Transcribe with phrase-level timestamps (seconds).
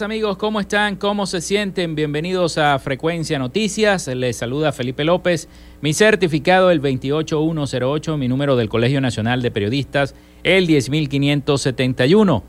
[0.00, 0.96] Amigos, ¿cómo están?
[0.96, 1.94] ¿Cómo se sienten?
[1.94, 4.06] Bienvenidos a Frecuencia Noticias.
[4.06, 5.48] Les saluda Felipe López.
[5.82, 12.42] Mi certificado el 28108, mi número del Colegio Nacional de Periodistas el 10571.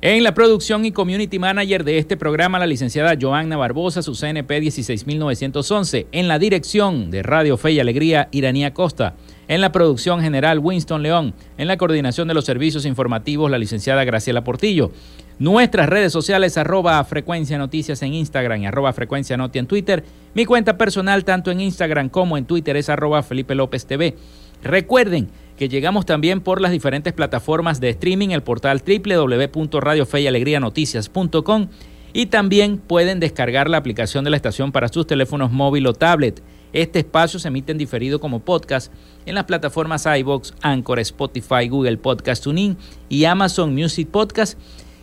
[0.00, 4.60] En la producción y community manager de este programa, la licenciada Joanna Barbosa, su CNP
[4.60, 6.06] 16911.
[6.12, 9.16] En la dirección de Radio Fe y Alegría, Iranía Costa.
[9.48, 11.34] En la producción general, Winston León.
[11.58, 14.92] En la coordinación de los servicios informativos, la licenciada Graciela Portillo.
[15.38, 20.04] Nuestras redes sociales, arroba frecuencia noticias en Instagram y arroba frecuencia noti en Twitter.
[20.34, 24.14] Mi cuenta personal, tanto en Instagram como en Twitter, es arroba Felipe López TV.
[24.62, 31.68] Recuerden que llegamos también por las diferentes plataformas de streaming, el portal www.radiofeyalegrianoticias.com
[32.12, 36.42] y también pueden descargar la aplicación de la estación para sus teléfonos móvil o tablet.
[36.72, 38.90] Este espacio se emite en diferido como podcast
[39.26, 42.76] en las plataformas iBox, Anchor, Spotify, Google Podcast Tuning
[43.08, 44.58] y Amazon Music Podcast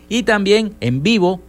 [0.10, 1.42] y también en vivo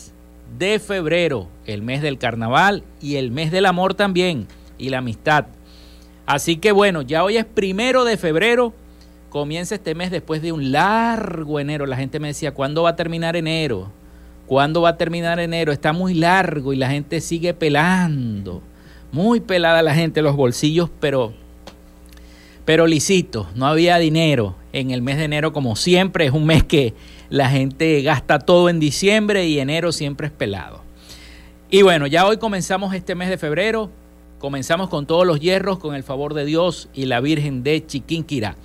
[0.59, 4.47] de febrero, el mes del carnaval y el mes del amor también
[4.79, 5.47] y la amistad.
[6.27, 8.75] Así que bueno, ya hoy es primero de febrero
[9.31, 11.87] comienza este mes después de un largo enero.
[11.87, 13.91] La gente me decía, ¿cuándo va a terminar enero?
[14.47, 15.73] ¿Cuándo va a terminar enero?
[15.73, 18.61] Está muy largo y la gente sigue pelando.
[19.13, 21.33] Muy pelada la gente, los bolsillos, pero,
[22.65, 23.47] pero lisitos.
[23.55, 26.27] No había dinero en el mes de enero como siempre.
[26.27, 26.93] Es un mes que
[27.31, 30.83] la gente gasta todo en diciembre y enero siempre es pelado.
[31.71, 33.91] Y bueno, ya hoy comenzamos este mes de febrero.
[34.41, 38.57] Comenzamos con todos los hierros, con el favor de Dios y la Virgen de Chiquinquirá.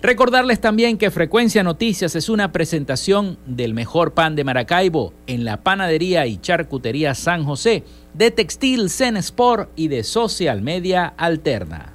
[0.00, 5.56] Recordarles también que Frecuencia Noticias es una presentación del mejor pan de Maracaibo en la
[5.56, 7.82] panadería y charcutería San José,
[8.14, 11.94] de Textil Zen Sport y de Social Media Alterna.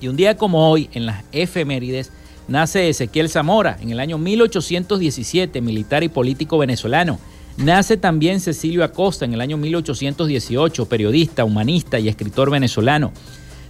[0.00, 2.12] Y un día como hoy, en las efemérides,
[2.46, 7.18] nace Ezequiel Zamora en el año 1817, militar y político venezolano.
[7.56, 13.10] Nace también Cecilio Acosta en el año 1818, periodista, humanista y escritor venezolano.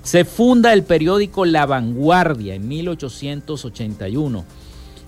[0.02, 4.44] Se funda el periódico La Vanguardia en 1881.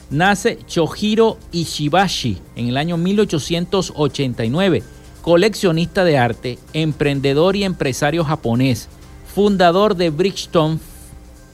[0.09, 8.89] Nace Chojiro Ishibashi en el año 1889 coleccionista de arte, emprendedor y empresario japonés,
[9.35, 10.79] fundador de Bridgestone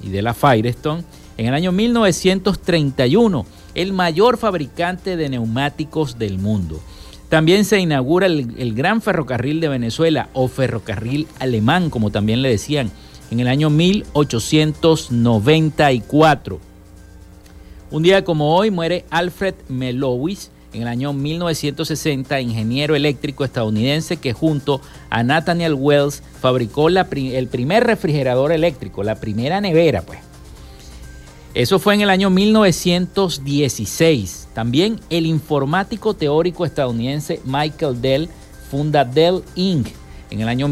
[0.02, 1.04] y de la Firestone,
[1.36, 6.80] en el año 1931, el mayor fabricante de neumáticos del mundo.
[7.28, 12.48] También se inaugura el, el, Gran Ferrocarril de Venezuela o Ferrocarril Alemán, como también le
[12.48, 12.90] decían,
[13.30, 16.58] en el año 1894.
[17.90, 24.32] Un día como hoy muere Alfred Melowis, en el año 1960, ingeniero eléctrico estadounidense que
[24.32, 24.80] junto
[25.10, 30.20] a Nathaniel Wells fabricó el primer refrigerador eléctrico, la primera nevera, pues.
[31.54, 34.48] Eso fue en el año 1916.
[34.54, 38.28] También el informático teórico estadounidense Michael Dell
[38.70, 39.88] funda Dell Inc
[40.30, 40.68] en el año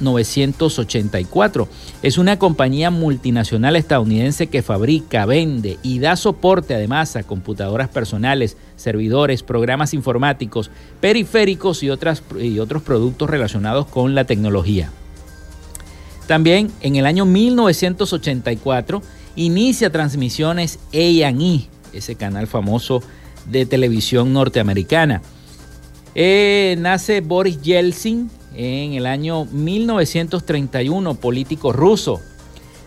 [0.00, 1.68] 1984.
[2.02, 8.56] Es una compañía multinacional estadounidense que fabrica, vende y da soporte además a computadoras personales,
[8.76, 10.70] servidores, programas informáticos,
[11.00, 14.90] periféricos y, y otros productos relacionados con la tecnología.
[16.26, 19.02] También en el año 1984
[19.36, 23.02] inicia transmisiones A&E, ese canal famoso
[23.46, 25.22] de televisión norteamericana.
[26.14, 32.20] Eh, nace Boris Yeltsin en el año 1931, político ruso.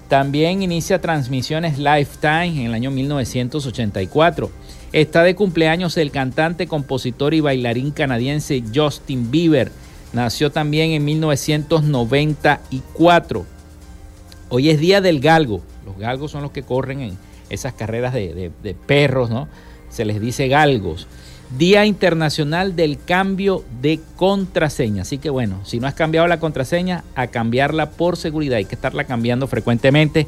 [0.09, 4.51] También inicia transmisiones Lifetime en el año 1984.
[4.91, 9.71] Está de cumpleaños el cantante, compositor y bailarín canadiense Justin Bieber.
[10.11, 13.45] Nació también en 1994.
[14.49, 15.61] Hoy es Día del Galgo.
[15.85, 17.17] Los galgos son los que corren en
[17.49, 19.47] esas carreras de, de perros, ¿no?
[19.89, 21.07] Se les dice galgos.
[21.57, 25.03] Día Internacional del Cambio de Contraseña.
[25.03, 28.57] Así que bueno, si no has cambiado la contraseña, a cambiarla por seguridad.
[28.57, 30.27] Hay que estarla cambiando frecuentemente.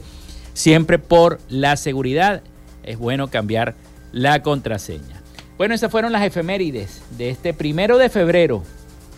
[0.53, 2.41] Siempre por la seguridad
[2.84, 3.75] es bueno cambiar
[4.12, 5.22] la contraseña.
[5.58, 8.63] Bueno, esas fueron las efemérides de este primero de febrero,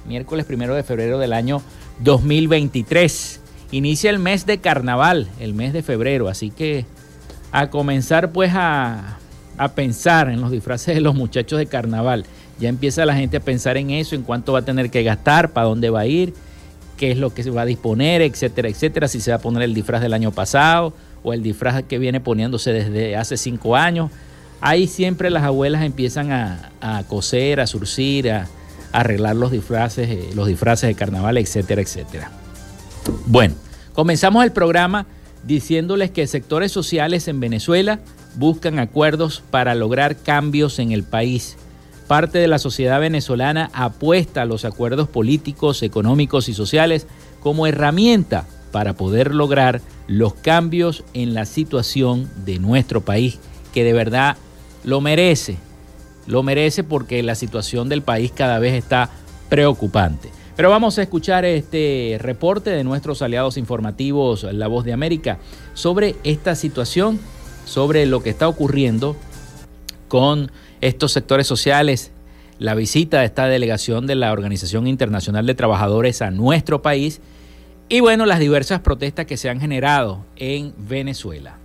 [0.08, 1.62] miércoles primero de febrero del año
[2.00, 3.42] 2023.
[3.72, 6.86] Inicia el mes de carnaval, el mes de febrero, así que
[7.52, 9.18] a comenzar pues a
[9.58, 12.26] a pensar en los disfraces de los muchachos de carnaval.
[12.60, 15.52] Ya empieza la gente a pensar en eso, en cuánto va a tener que gastar,
[15.52, 16.34] para dónde va a ir,
[16.96, 19.08] qué es lo que se va a disponer, etcétera, etcétera.
[19.08, 22.20] Si se va a poner el disfraz del año pasado o el disfraz que viene
[22.20, 24.12] poniéndose desde hace cinco años.
[24.60, 28.48] Ahí siempre las abuelas empiezan a, coser, a surcir, a,
[28.92, 32.32] a, arreglar los disfraces, eh, los disfraces de carnaval, etcétera, etcétera.
[33.28, 33.54] Bueno,
[33.94, 35.06] comenzamos el programa
[35.46, 38.00] diciéndoles que sectores sociales en Venezuela
[38.38, 41.58] buscan acuerdos para lograr cambios en el país.
[42.08, 47.08] Parte de la sociedad venezolana apuesta a los acuerdos políticos, económicos y sociales
[47.42, 53.40] como herramienta para poder lograr los cambios en la situación de nuestro país,
[53.74, 54.38] que de verdad
[54.84, 55.58] lo merece.
[56.28, 59.10] Lo merece porque la situación del país cada vez está
[59.50, 60.30] preocupante.
[60.56, 65.38] Pero vamos a escuchar este reporte de nuestros aliados informativos La Voz de América
[65.74, 67.20] sobre esta situación,
[67.68, 69.16] sobre lo que está ocurriendo
[70.08, 72.12] con estos sectores sociales,
[72.60, 77.22] la visita de esta delegación de la Organización Internacional de Trabajadores a nuestro país
[77.90, 81.58] y bueno, las diversas protestas que se han generado en Venezuela.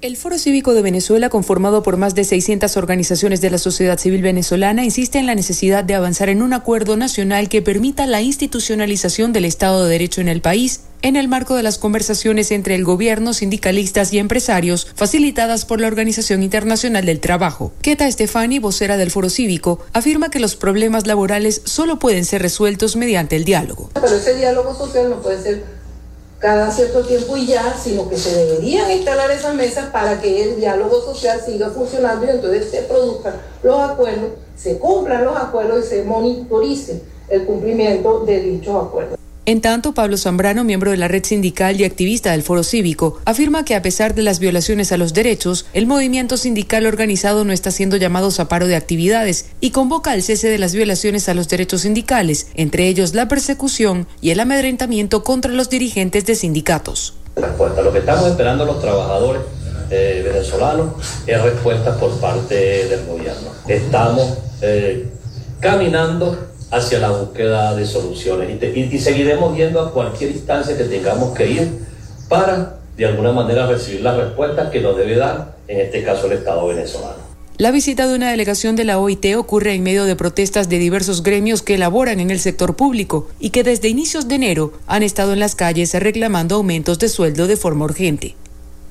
[0.00, 4.20] El Foro Cívico de Venezuela, conformado por más de 600 organizaciones de la sociedad civil
[4.20, 9.32] venezolana, insiste en la necesidad de avanzar en un acuerdo nacional que permita la institucionalización
[9.32, 12.82] del Estado de Derecho en el país, en el marco de las conversaciones entre el
[12.82, 17.72] gobierno, sindicalistas y empresarios, facilitadas por la Organización Internacional del Trabajo.
[17.82, 22.96] Keta Stefani, vocera del Foro Cívico, afirma que los problemas laborales solo pueden ser resueltos
[22.96, 23.90] mediante el diálogo.
[23.92, 25.64] Pero ese diálogo social no puede ser
[26.38, 30.56] cada cierto tiempo y ya, sino que se deberían instalar esas mesas para que el
[30.56, 35.88] diálogo social siga funcionando y entonces se produzcan los acuerdos, se cumplan los acuerdos y
[35.88, 39.23] se monitorice el cumplimiento de dichos acuerdos.
[39.46, 43.66] En tanto, Pablo Zambrano, miembro de la red sindical y activista del Foro Cívico, afirma
[43.66, 47.70] que a pesar de las violaciones a los derechos, el movimiento sindical organizado no está
[47.70, 51.46] siendo llamado a paro de actividades y convoca al cese de las violaciones a los
[51.48, 57.12] derechos sindicales, entre ellos la persecución y el amedrentamiento contra los dirigentes de sindicatos.
[57.36, 59.42] Lo que estamos esperando los trabajadores
[59.90, 60.94] eh, venezolanos
[61.26, 62.54] es respuesta por parte
[62.88, 63.50] del gobierno.
[63.68, 65.10] Estamos eh,
[65.60, 71.48] caminando hacia la búsqueda de soluciones y, seguiremos yendo a cualquier instancia que tengamos que
[71.48, 71.68] ir
[72.28, 76.32] para de alguna manera recibir las respuestas que nos debe dar, en este caso, el
[76.32, 77.24] Estado venezolano.
[77.56, 81.22] La visita de una delegación de la OIT ocurre en medio de protestas de diversos
[81.22, 85.32] gremios que elaboran en el sector público y que desde inicios de enero han estado
[85.32, 88.34] en las calles reclamando aumentos de sueldo de forma urgente.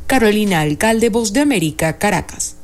[0.07, 2.55] Carolina Alcalde, Voz de América, Caracas.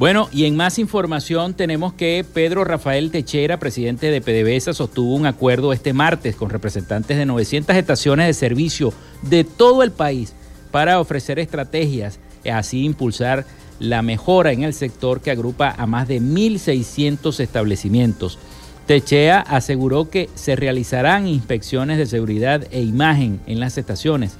[0.00, 5.26] Bueno, y en más información tenemos que Pedro Rafael Techera, presidente de PDVSA, sostuvo un
[5.26, 10.32] acuerdo este martes con representantes de 900 estaciones de servicio de todo el país
[10.70, 13.44] para ofrecer estrategias y así impulsar
[13.78, 18.38] la mejora en el sector que agrupa a más de 1.600 establecimientos.
[18.86, 24.38] Techea aseguró que se realizarán inspecciones de seguridad e imagen en las estaciones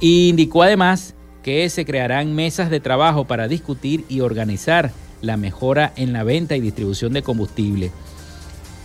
[0.00, 1.15] e indicó además
[1.46, 4.90] que se crearán mesas de trabajo para discutir y organizar
[5.22, 7.92] la mejora en la venta y distribución de combustible.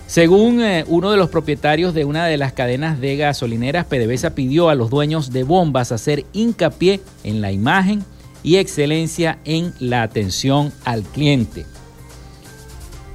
[0.06, 4.70] Según eh, uno de los propietarios de una de las cadenas de gasolineras, PDVSA pidió
[4.70, 8.06] a los dueños de bombas hacer hincapié en la imagen
[8.44, 11.66] y excelencia en la atención al cliente.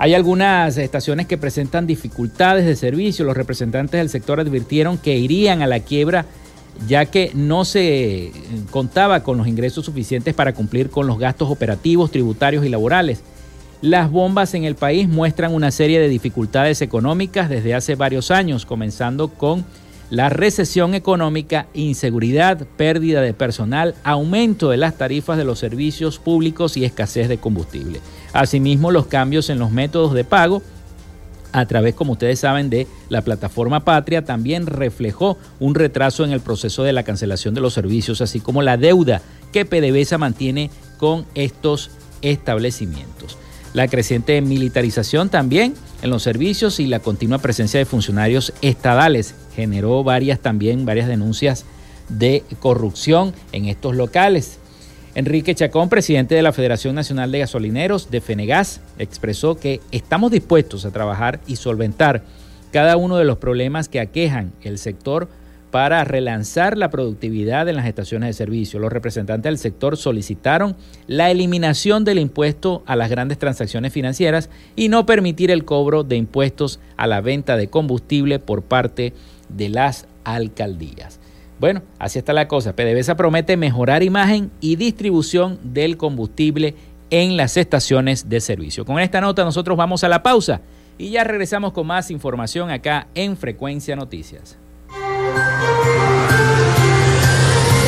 [0.00, 3.25] Hay algunas estaciones que presentan dificultades de servicio.
[3.25, 6.26] Los representantes del sector advirtieron que irían a la quiebra
[6.87, 8.33] ya que no se
[8.71, 13.23] contaba con los ingresos suficientes para cumplir con los gastos operativos, tributarios y laborales.
[13.83, 18.64] Las bombas en el país muestran una serie de dificultades económicas desde hace varios años,
[18.64, 19.64] comenzando con
[20.09, 26.76] la recesión económica, inseguridad, pérdida de personal, aumento de las tarifas de los servicios públicos
[26.76, 28.00] y escasez de combustible.
[28.33, 30.62] Asimismo, los cambios en los métodos de pago
[31.53, 36.41] a través, como ustedes saben, de la plataforma Patria, también reflejó un retraso en el
[36.41, 39.23] proceso de la cancelación de los servicios, así como la deuda
[39.53, 41.91] que PDVSA mantiene con estos
[42.23, 43.38] establecimientos.
[43.75, 50.03] La creciente militarización también en los servicios y la continua presencia de funcionarios estadales generó
[50.03, 51.65] varias también varias denuncias
[52.09, 54.59] de corrupción en estos locales.
[55.16, 60.85] Enrique Chacón, presidente de la Federación Nacional de Gasolineros de Fenegas, expresó que estamos dispuestos
[60.85, 62.23] a trabajar y solventar
[62.70, 65.30] cada uno de los problemas que aquejan el sector
[65.70, 68.78] para relanzar la productividad en las estaciones de servicio.
[68.78, 74.90] Los representantes del sector solicitaron la eliminación del impuesto a las grandes transacciones financieras y
[74.90, 79.14] no permitir el cobro de impuestos a la venta de combustible por parte
[79.49, 81.20] de las alcaldías.
[81.58, 82.75] Bueno, así está la cosa.
[82.75, 86.75] PDVSA promete mejorar imagen y distribución del combustible
[87.10, 88.84] en las estaciones de servicio.
[88.84, 90.60] Con esta nota nosotros vamos a la pausa
[90.98, 94.58] y ya regresamos con más información acá en Frecuencia Noticias.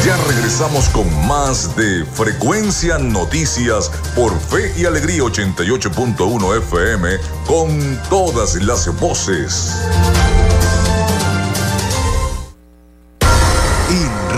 [0.05, 7.09] Ya regresamos con más de Frecuencia Noticias por Fe y Alegría 88.1 FM
[7.47, 9.77] con todas las voces.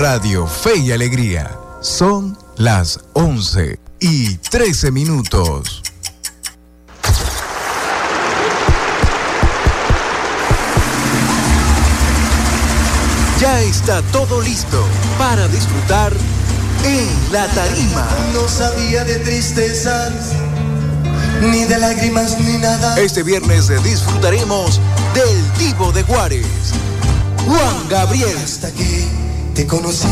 [0.00, 1.59] Radio Fe y Alegría.
[1.83, 5.83] Son las 11 y 13 minutos.
[13.38, 14.83] Ya está todo listo
[15.19, 16.14] para disfrutar
[16.87, 18.09] en la tarima.
[18.33, 20.33] No sabía de tristezas,
[21.42, 22.99] ni de lágrimas, ni nada.
[22.99, 24.80] Este viernes disfrutaremos
[25.12, 26.47] del Divo de Juárez,
[27.47, 28.38] Juan Gabriel.
[28.38, 29.07] Hasta aquí
[29.61, 30.09] te conocí,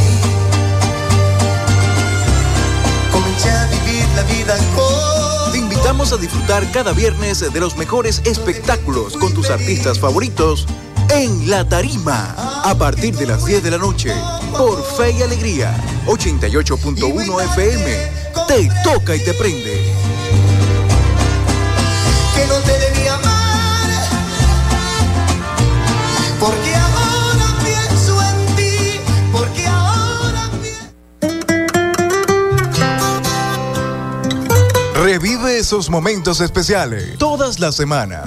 [3.11, 5.52] comencé a vivir la vida con...
[5.52, 10.67] Te invitamos a disfrutar cada viernes de los mejores espectáculos con tus artistas favoritos
[11.09, 14.12] en La Tarima, a partir de las 10 de la noche,
[14.55, 15.75] por Fe y Alegría,
[16.05, 17.97] 88.1 FM.
[18.49, 19.95] Te toca y te prende.
[22.35, 23.88] que no te debía amar.
[26.38, 26.77] Porque
[35.02, 38.26] Revive esos momentos especiales todas las semanas.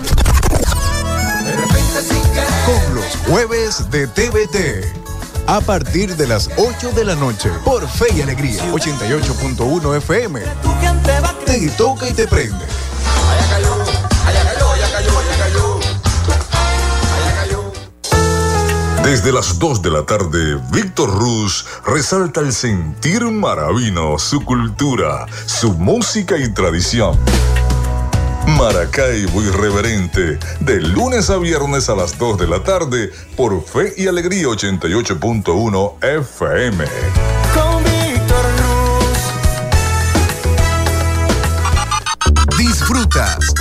[2.65, 4.85] Con los jueves de TVT.
[5.47, 10.39] A partir de las 8 de la noche por Fe y Alegría 88.1 FM.
[11.45, 12.65] Te toca y te prende.
[19.11, 25.73] Desde las 2 de la tarde, Víctor Ruz resalta el sentir maravino, su cultura, su
[25.73, 27.19] música y tradición.
[28.47, 34.07] Maracaibo Irreverente, de lunes a viernes a las 2 de la tarde, por Fe y
[34.07, 36.85] Alegría 88.1 FM.
[37.53, 38.45] Con Víctor
[42.57, 43.60] Disfrutas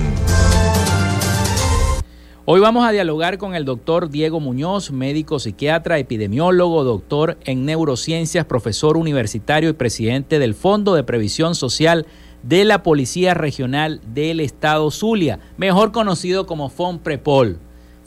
[2.45, 8.45] Hoy vamos a dialogar con el doctor Diego Muñoz, médico psiquiatra, epidemiólogo, doctor en neurociencias,
[8.45, 12.05] profesor universitario y presidente del Fondo de Previsión Social
[12.41, 17.59] de la Policía Regional del Estado Zulia, mejor conocido como FONPREPOL.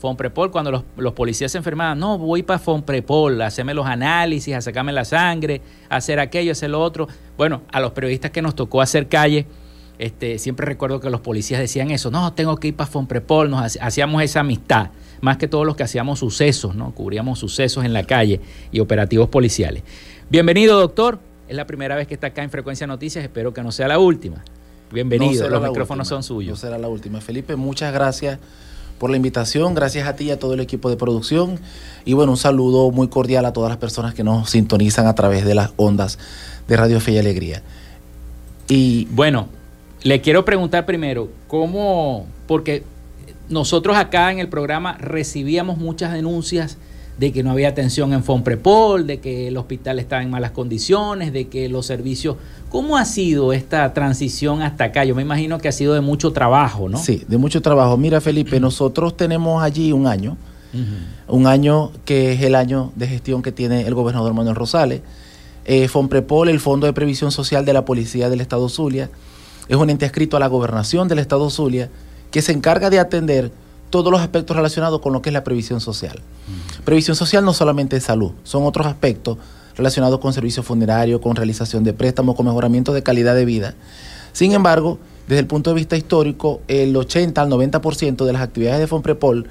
[0.04, 4.54] FONPREPOL, cuando los, los policías se enfermaban, no, voy para FONPREPOL, a hacerme los análisis,
[4.54, 7.08] a sacarme la sangre, a hacer aquello, a hacer lo otro.
[7.38, 9.46] Bueno, a los periodistas que nos tocó hacer calle,
[9.98, 13.62] este, siempre recuerdo que los policías decían eso, no, tengo que ir para FONPREPOL, nos
[13.62, 14.90] hac- hacíamos esa amistad,
[15.22, 16.94] más que todos los que hacíamos sucesos, ¿no?
[16.94, 19.84] Cubríamos sucesos en la calle y operativos policiales.
[20.28, 21.18] Bienvenido, doctor.
[21.48, 23.98] Es la primera vez que está acá en Frecuencia Noticias, espero que no sea la
[23.98, 24.44] última.
[24.92, 26.50] Bienvenido, No los micrófonos última, son suyos.
[26.50, 27.22] No será la última.
[27.22, 28.38] Felipe, muchas gracias
[29.04, 29.74] por la invitación.
[29.74, 31.60] Gracias a ti y a todo el equipo de producción.
[32.06, 35.44] Y bueno, un saludo muy cordial a todas las personas que nos sintonizan a través
[35.44, 36.18] de las ondas
[36.66, 37.62] de Radio Fe y Alegría.
[38.66, 39.48] Y Bueno,
[40.04, 42.24] le quiero preguntar primero, ¿cómo?
[42.46, 42.82] Porque
[43.50, 46.78] nosotros acá en el programa recibíamos muchas denuncias
[47.18, 51.32] de que no había atención en Fonprepol, de que el hospital estaba en malas condiciones,
[51.32, 52.36] de que los servicios...
[52.70, 55.04] ¿Cómo ha sido esta transición hasta acá?
[55.04, 56.98] Yo me imagino que ha sido de mucho trabajo, ¿no?
[56.98, 57.96] sí, de mucho trabajo.
[57.96, 60.36] Mira, Felipe, nosotros tenemos allí un año,
[61.28, 65.02] un año que es el año de gestión que tiene el gobernador Manuel Rosales.
[65.66, 69.08] Eh, Fonprepol, el Fondo de Previsión Social de la Policía del Estado Zulia,
[69.68, 71.90] es un ente adscrito a la gobernación del Estado Zulia
[72.32, 73.52] que se encarga de atender
[73.94, 76.18] todos los aspectos relacionados con lo que es la previsión social.
[76.84, 79.38] Previsión social no solamente es salud, son otros aspectos
[79.76, 83.76] relacionados con servicios funerarios, con realización de préstamos, con mejoramiento de calidad de vida.
[84.32, 88.80] Sin embargo, desde el punto de vista histórico, el 80 al 90% de las actividades
[88.80, 89.46] de Fonprepol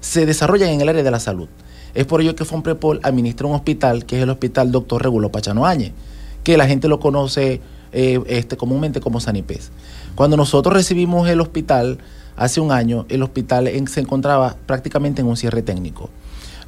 [0.00, 1.48] se desarrollan en el área de la salud.
[1.94, 5.64] Es por ello que Fonprepol administra un hospital, que es el Hospital Doctor Regulo Pachano
[5.64, 5.92] Áñez,
[6.44, 9.70] que la gente lo conoce eh, este, comúnmente como Sanipés.
[10.16, 11.96] Cuando nosotros recibimos el hospital,
[12.36, 16.10] hace un año, el hospital se encontraba prácticamente en un cierre técnico.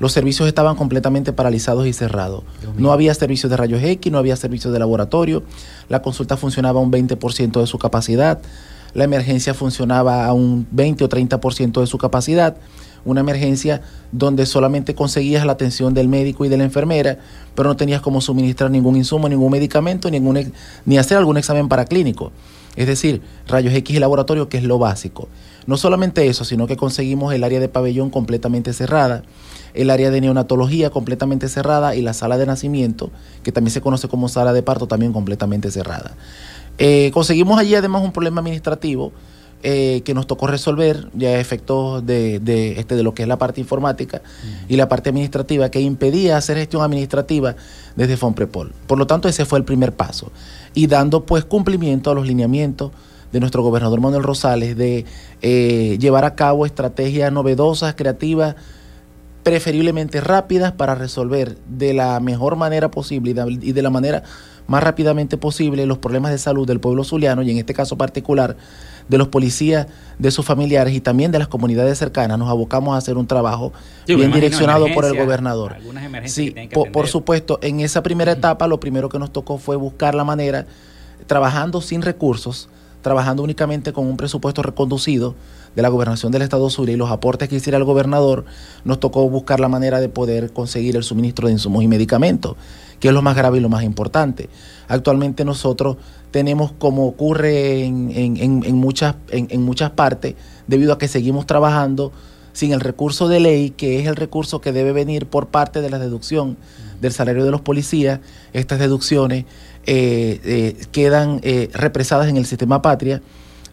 [0.01, 2.45] Los servicios estaban completamente paralizados y cerrados.
[2.77, 5.43] No había servicios de rayos X, no había servicios de laboratorio,
[5.89, 8.41] la consulta funcionaba a un 20% de su capacidad,
[8.95, 12.57] la emergencia funcionaba a un 20 o 30% de su capacidad
[13.05, 13.81] una emergencia
[14.13, 17.19] donde solamente conseguías la atención del médico y de la enfermera,
[17.55, 20.53] pero no tenías como suministrar ningún insumo, ningún medicamento, ningún,
[20.85, 22.33] ni hacer algún examen paraclínico.
[22.77, 25.29] Es decir, rayos X y laboratorio, que es lo básico.
[25.69, 29.23] No solamente eso, sino que conseguimos el área de pabellón completamente cerrada,
[29.75, 33.11] el área de neonatología completamente cerrada y la sala de nacimiento,
[33.43, 36.17] que también se conoce como sala de parto, también completamente cerrada.
[36.79, 39.13] Eh, conseguimos allí además un problema administrativo
[39.63, 43.37] eh, que nos tocó resolver ya efectos de, de, este, de lo que es la
[43.37, 44.23] parte informática
[44.71, 47.57] y la parte administrativa que impedía hacer gestión administrativa
[47.95, 48.73] desde Fonprepol.
[48.87, 50.33] Por lo tanto, ese fue el primer paso.
[50.73, 52.91] Y dando pues cumplimiento a los lineamientos
[53.33, 55.05] de nuestro gobernador Manuel Rosales de
[55.43, 58.57] eh, llevar a cabo estrategias novedosas, creativas,
[59.43, 64.23] preferiblemente rápidas para resolver de la mejor manera posible y de la manera
[64.67, 68.57] más rápidamente posible los problemas de salud del pueblo zuliano y en este caso particular
[69.09, 69.87] de los policías,
[70.19, 73.73] de sus familiares y también de las comunidades cercanas, nos abocamos a hacer un trabajo
[74.07, 75.77] bien direccionado por el gobernador.
[76.27, 76.55] Sí,
[76.93, 80.67] por, supuesto, en esa primera etapa lo primero que nos tocó fue buscar la manera,
[81.27, 82.69] trabajando sin recursos,
[83.03, 85.35] trabajando únicamente con un presupuesto reconducido
[85.75, 88.45] de la gobernación del Estado Zulia y los aportes que hiciera el gobernador,
[88.85, 92.57] nos tocó buscar la manera de poder conseguir el suministro de insumos y medicamentos,
[93.01, 94.49] que es lo más grave y lo más importante.
[94.89, 95.97] Actualmente nosotros
[96.31, 100.35] tenemos, como ocurre en, en, muchas, en, muchas partes,
[100.67, 102.13] debido a que seguimos trabajando
[102.53, 105.91] sin el recurso de ley, que es el recurso que debe venir por parte de
[105.91, 106.57] la deducción
[107.01, 108.19] del salario de los policías,
[108.53, 109.45] estas deducciones
[109.85, 113.23] quedan eh, represadas en el sistema patria.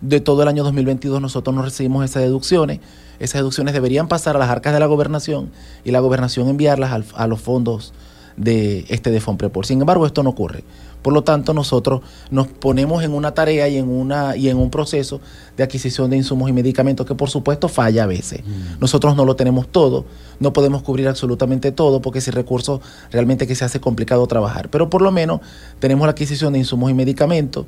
[0.01, 2.79] De todo el año 2022 nosotros no recibimos esas deducciones.
[3.19, 5.51] Esas deducciones deberían pasar a las arcas de la gobernación
[5.83, 7.93] y la gobernación enviarlas a los fondos
[8.37, 9.65] de este de Fonprepor.
[9.65, 10.63] Sin embargo, esto no ocurre.
[11.05, 14.71] Por lo tanto, nosotros nos ponemos en una tarea y en, una, y en un
[14.71, 15.21] proceso
[15.55, 18.39] de adquisición de insumos y medicamentos que por supuesto falla a veces.
[18.39, 18.79] Mm.
[18.79, 20.05] Nosotros no lo tenemos todo,
[20.39, 24.69] no podemos cubrir absolutamente todo porque ese recurso realmente que se hace complicado trabajar.
[24.71, 25.41] Pero por lo menos
[25.77, 27.67] tenemos la adquisición de insumos y medicamentos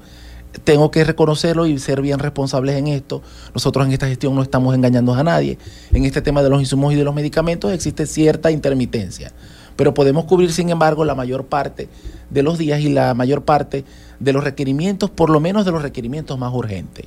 [0.64, 3.22] tengo que reconocerlo y ser bien responsables en esto.
[3.54, 5.60] Nosotros en esta gestión no estamos engañando a nadie.
[5.94, 9.32] En este tema de los insumos y de los medicamentos existe cierta intermitencia
[9.78, 11.88] pero podemos cubrir, sin embargo, la mayor parte
[12.30, 13.86] de los días y la mayor parte
[14.20, 17.06] de los requerimientos, por lo menos de los requerimientos más urgentes.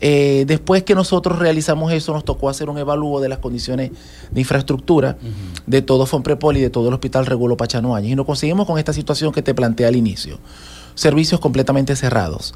[0.00, 3.90] Eh, después que nosotros realizamos eso, nos tocó hacer un evalúo de las condiciones
[4.30, 5.16] de infraestructura
[5.66, 8.12] de todo Fonprepol y de todo el Hospital Regulo Pachano Áñez.
[8.12, 10.38] Y nos conseguimos con esta situación que te planteé al inicio.
[10.94, 12.54] Servicios completamente cerrados.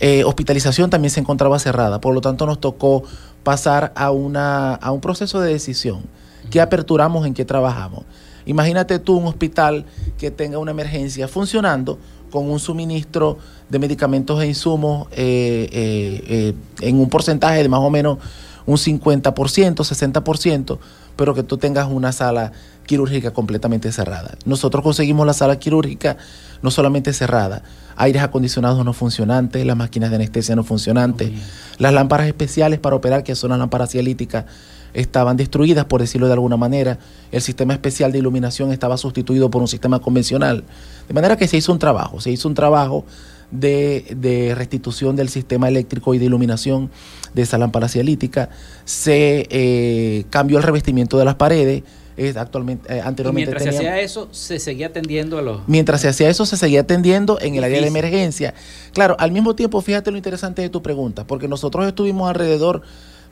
[0.00, 3.02] Eh, hospitalización también se encontraba cerrada, por lo tanto nos tocó
[3.42, 6.02] pasar a, una, a un proceso de decisión.
[6.50, 7.26] ¿Qué aperturamos?
[7.26, 8.04] ¿En qué trabajamos?
[8.50, 9.84] Imagínate tú un hospital
[10.18, 12.00] que tenga una emergencia funcionando
[12.32, 17.78] con un suministro de medicamentos e insumos eh, eh, eh, en un porcentaje de más
[17.78, 18.18] o menos
[18.66, 20.78] un 50%, 60%,
[21.14, 22.50] pero que tú tengas una sala
[22.86, 24.34] quirúrgica completamente cerrada.
[24.44, 26.16] Nosotros conseguimos la sala quirúrgica
[26.60, 27.62] no solamente cerrada,
[27.94, 31.30] aires acondicionados no funcionantes, las máquinas de anestesia no funcionantes,
[31.78, 34.46] las lámparas especiales para operar, que son las lámparas cialíticas,
[34.94, 36.98] estaban destruidas, por decirlo de alguna manera.
[37.32, 40.64] El sistema especial de iluminación estaba sustituido por un sistema convencional.
[41.08, 43.04] De manera que se hizo un trabajo, se hizo un trabajo
[43.50, 46.90] de, restitución del sistema eléctrico y de iluminación
[47.34, 48.50] de esa lámpara cialítica.
[48.84, 51.82] Se eh, cambió el revestimiento de las paredes.
[52.36, 55.62] actualmente, eh, anteriormente mientras se hacía eso, se seguía atendiendo a los...
[55.66, 58.54] Mientras se hacía eso, se seguía atendiendo en el área de emergencia.
[58.92, 62.82] Claro, al mismo tiempo, fíjate lo interesante de tu pregunta, porque nosotros estuvimos alrededor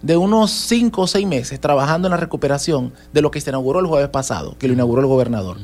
[0.03, 3.81] de unos cinco o seis meses trabajando en la recuperación de lo que se inauguró
[3.81, 5.57] el jueves pasado, que lo inauguró el gobernador,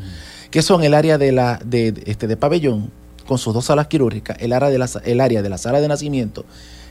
[0.51, 2.90] que son el área de, la, de, este, de pabellón,
[3.27, 5.88] con sus dos salas quirúrgicas, el área, de la, el área de la sala de
[5.88, 6.44] nacimiento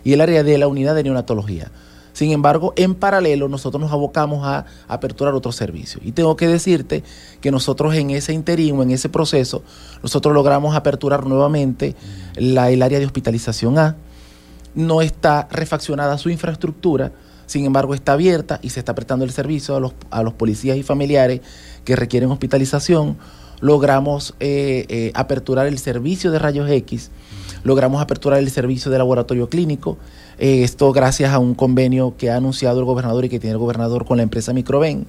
[0.03, 1.71] y el área de la unidad de neonatología.
[2.13, 6.03] Sin embargo, en paralelo nosotros nos abocamos a aperturar otros servicios.
[6.05, 7.03] Y tengo que decirte
[7.41, 9.63] que nosotros en ese interín, en ese proceso,
[10.03, 11.95] nosotros logramos aperturar nuevamente
[12.35, 13.95] la, el área de hospitalización A.
[14.75, 17.11] No está refaccionada su infraestructura,
[17.53, 20.75] sin embargo, está abierta y se está prestando el servicio a los, a los policías
[20.75, 21.41] y familiares
[21.85, 23.15] que requieren hospitalización.
[23.61, 27.11] logramos eh, eh, aperturar el servicio de rayos X,
[27.63, 29.99] logramos aperturar el servicio de laboratorio clínico,
[30.39, 33.59] eh, esto gracias a un convenio que ha anunciado el gobernador y que tiene el
[33.59, 35.05] gobernador con la empresa Microven.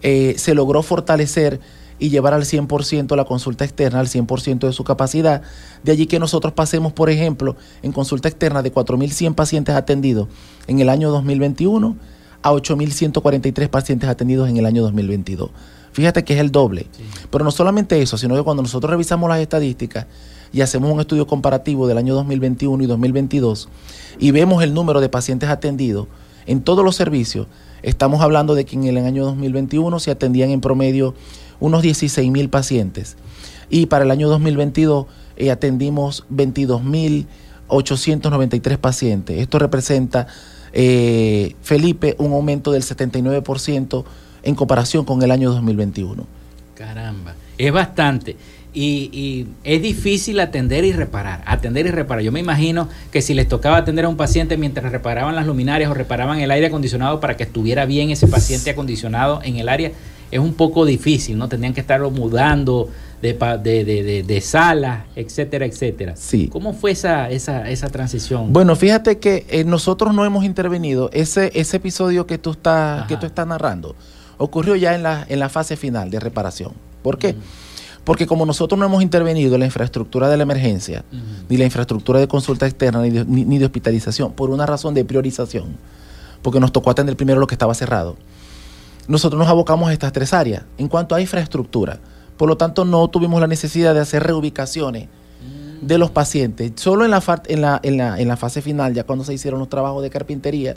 [0.00, 1.60] se logró fortalecer
[1.98, 5.42] y llevar al 100% la consulta externa, al 100% de su capacidad.
[5.82, 10.28] De allí que nosotros pasemos, por ejemplo, en consulta externa de 4.100 pacientes atendidos
[10.66, 11.96] en el año 2021
[12.42, 15.50] a 8.143 pacientes atendidos en el año 2022.
[15.92, 16.86] Fíjate que es el doble.
[17.30, 20.06] Pero no solamente eso, sino que cuando nosotros revisamos las estadísticas
[20.52, 23.68] y hacemos un estudio comparativo del año 2021 y 2022
[24.18, 26.06] y vemos el número de pacientes atendidos
[26.46, 27.46] en todos los servicios,
[27.82, 31.14] estamos hablando de que en el año 2021 se atendían en promedio
[31.64, 33.16] unos 16 mil pacientes.
[33.70, 37.26] Y para el año 2022 eh, atendimos 22 mil
[37.68, 39.40] 893 pacientes.
[39.40, 40.26] Esto representa,
[40.74, 44.04] eh, Felipe, un aumento del 79%
[44.42, 46.26] en comparación con el año 2021.
[46.74, 48.36] Caramba, es bastante.
[48.74, 52.24] Y, y, es difícil atender y reparar, atender y reparar.
[52.24, 55.90] Yo me imagino que si les tocaba atender a un paciente mientras reparaban las luminarias
[55.90, 59.92] o reparaban el aire acondicionado para que estuviera bien ese paciente acondicionado en el área,
[60.34, 61.48] es un poco difícil, ¿no?
[61.48, 62.88] Tendrían que estarlo mudando
[63.22, 66.16] de, de, de, de salas, etcétera, etcétera.
[66.16, 66.48] Sí.
[66.48, 68.52] ¿Cómo fue esa, esa, esa transición?
[68.52, 71.08] Bueno, fíjate que eh, nosotros no hemos intervenido.
[71.12, 73.94] Ese, ese episodio que tú, estás, que tú estás narrando
[74.36, 76.72] ocurrió ya en la, en la fase final de reparación.
[77.04, 77.36] ¿Por qué?
[78.02, 81.04] Porque como nosotros no hemos intervenido en la infraestructura de la emergencia,
[81.48, 85.04] ni la infraestructura de consulta externa, ni de, ni de hospitalización, por una razón de
[85.04, 85.76] priorización,
[86.42, 88.16] porque nos tocó atender primero lo que estaba cerrado
[89.08, 90.64] nosotros nos abocamos a estas tres áreas.
[90.78, 91.98] En cuanto a infraestructura,
[92.36, 95.08] por lo tanto no tuvimos la necesidad de hacer reubicaciones
[95.80, 96.72] de los pacientes.
[96.76, 99.60] Solo en la, en la, en la, en la fase final, ya cuando se hicieron
[99.60, 100.74] los trabajos de carpintería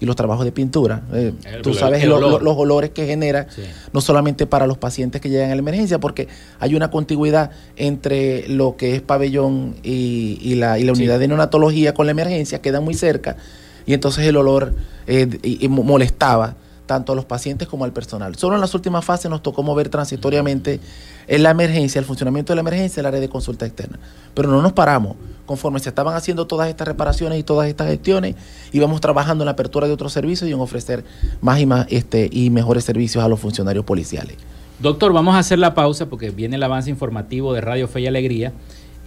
[0.00, 3.46] y los trabajos de pintura, eh, tú sabes los olores que genera,
[3.92, 6.26] no solamente para los pacientes que llegan a la emergencia, porque
[6.58, 11.92] hay una contigüidad entre lo que es pabellón y, la, y la unidad de neonatología
[11.92, 13.36] con la emergencia, queda muy cerca,
[13.84, 14.74] y entonces el olor
[15.06, 15.28] eh,
[15.68, 16.56] molestaba
[16.90, 18.34] tanto a los pacientes como al personal.
[18.34, 20.80] Solo en las últimas fases nos tocó mover transitoriamente
[21.28, 24.00] en la emergencia, el funcionamiento de la emergencia, el área de consulta externa.
[24.34, 25.14] Pero no nos paramos.
[25.46, 28.34] Conforme se estaban haciendo todas estas reparaciones y todas estas gestiones,
[28.72, 31.04] íbamos trabajando en la apertura de otros servicios y en ofrecer
[31.40, 34.36] más y más este, y mejores servicios a los funcionarios policiales.
[34.80, 38.08] Doctor, vamos a hacer la pausa porque viene el avance informativo de Radio Fe y
[38.08, 38.52] Alegría.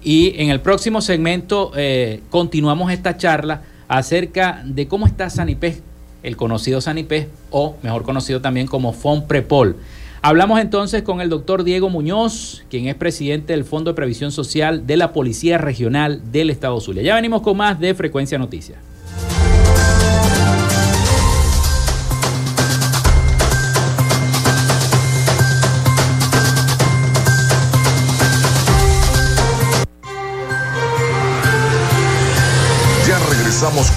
[0.02, 5.84] Y en el próximo segmento eh, continuamos esta charla acerca de cómo está Sanipés
[6.24, 9.76] el conocido Sanipés o mejor conocido también como FONPREPOL.
[10.22, 14.88] Hablamos entonces con el doctor Diego Muñoz, quien es presidente del Fondo de Previsión Social
[14.88, 17.04] de la Policía Regional del Estado Zulia.
[17.04, 18.80] Ya venimos con más de Frecuencia Noticias.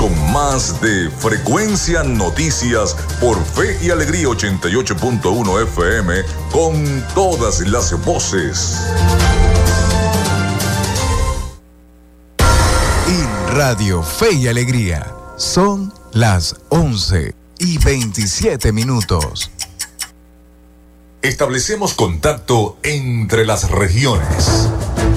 [0.07, 8.83] Con más de Frecuencia Noticias por Fe y Alegría 88.1 FM con todas las voces.
[13.09, 19.51] Y Radio Fe y Alegría son las 11 y 27 minutos.
[21.21, 24.69] Establecemos contacto entre las regiones.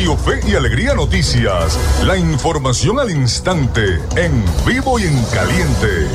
[0.00, 6.08] Fe y Alegría Noticias, la información al instante, en vivo y en caliente.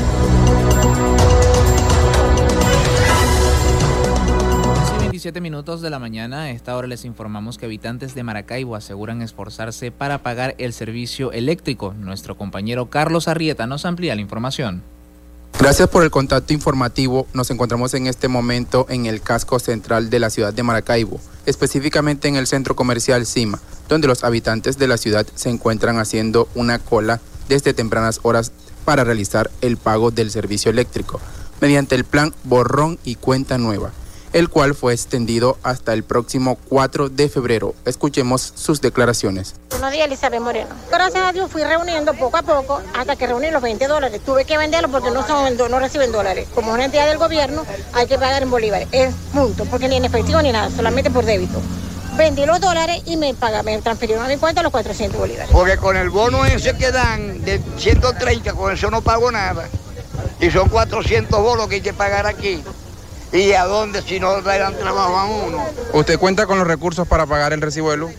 [4.98, 9.22] 27 minutos de la mañana, a esta hora les informamos que habitantes de Maracaibo aseguran
[9.22, 11.94] esforzarse para pagar el servicio eléctrico.
[11.94, 14.82] Nuestro compañero Carlos Arrieta nos amplía la información.
[15.58, 17.26] Gracias por el contacto informativo.
[17.32, 22.28] Nos encontramos en este momento en el casco central de la ciudad de Maracaibo, específicamente
[22.28, 26.78] en el centro comercial Cima, donde los habitantes de la ciudad se encuentran haciendo una
[26.78, 28.52] cola desde tempranas horas
[28.84, 31.20] para realizar el pago del servicio eléctrico,
[31.60, 33.92] mediante el plan borrón y cuenta nueva
[34.32, 37.74] el cual fue extendido hasta el próximo 4 de febrero.
[37.84, 39.54] Escuchemos sus declaraciones.
[39.70, 40.70] Buenos días, Elizabeth Moreno.
[40.90, 44.20] Gracias a Dios fui reuniendo poco a poco hasta que reuní los 20 dólares.
[44.24, 46.48] Tuve que venderlos porque no, son, no reciben dólares.
[46.54, 48.88] Como una entidad del gobierno hay que pagar en bolívares.
[48.92, 51.60] Es punto, porque ni en efectivo ni nada, solamente por débito
[52.16, 55.50] vendí los dólares y me, paga, me transfirieron a mi cuenta los 400 bolívares.
[55.52, 59.68] Porque con el bono ese que dan de 130, con eso no pago nada.
[60.40, 62.62] Y son 400 bolos que hay que pagar aquí.
[63.32, 65.64] ¿Y a dónde si no dan trabajo a uno?
[65.92, 68.12] ¿Usted cuenta con los recursos para pagar el recibo de luz?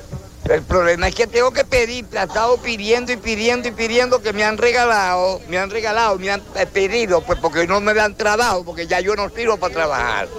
[0.50, 4.32] El problema es que tengo que pedir, he estado pidiendo y pidiendo y pidiendo que
[4.32, 6.42] me han regalado, me han regalado, me han
[6.72, 10.30] pedido, pues porque no me dan trabajo, porque ya yo no sirvo para trabajar.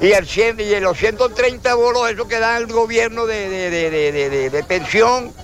[0.00, 5.34] Y, el 100, y los 130 bolos, eso que da el gobierno de, pensión,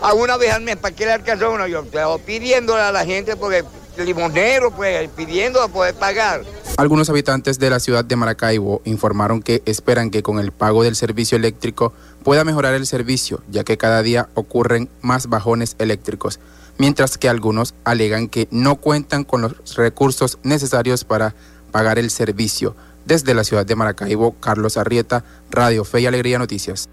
[0.00, 1.66] a una vez al mes, ¿para qué le alcanza uno?
[1.66, 3.64] Yo estoy pidiéndole a la gente, porque
[3.96, 6.42] limonero, pues, pidiendo a poder pagar.
[6.76, 10.96] Algunos habitantes de la ciudad de Maracaibo informaron que esperan que con el pago del
[10.96, 11.92] servicio eléctrico
[12.24, 16.40] pueda mejorar el servicio, ya que cada día ocurren más bajones eléctricos,
[16.76, 21.36] mientras que algunos alegan que no cuentan con los recursos necesarios para
[21.70, 22.74] pagar el servicio.
[23.04, 26.88] Desde la ciudad de Maracaibo, Carlos Arrieta, Radio Fe y Alegría Noticias.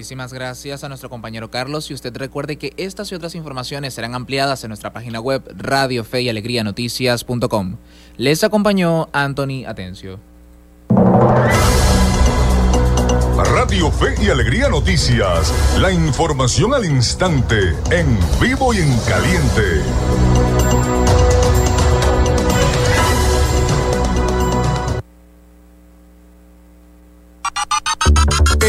[0.00, 4.14] Muchísimas gracias a nuestro compañero Carlos y usted recuerde que estas y otras informaciones serán
[4.14, 6.64] ampliadas en nuestra página web radio y alegría.
[8.16, 10.18] Les acompañó Anthony Atencio.
[13.36, 19.82] Radio Fe y Alegría Noticias, la información al instante, en vivo y en caliente.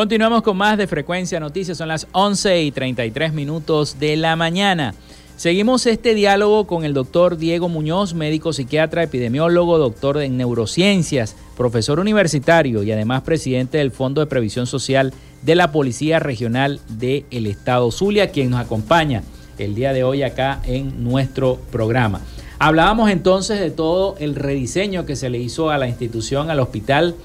[0.00, 4.94] Continuamos con más de Frecuencia Noticias, son las 11 y 33 minutos de la mañana.
[5.36, 12.00] Seguimos este diálogo con el doctor Diego Muñoz, médico psiquiatra, epidemiólogo, doctor en neurociencias, profesor
[12.00, 17.90] universitario y además presidente del Fondo de Previsión Social de la Policía Regional del Estado
[17.90, 19.22] Zulia, quien nos acompaña
[19.58, 22.22] el día de hoy acá en nuestro programa.
[22.58, 27.16] Hablábamos entonces de todo el rediseño que se le hizo a la institución, al hospital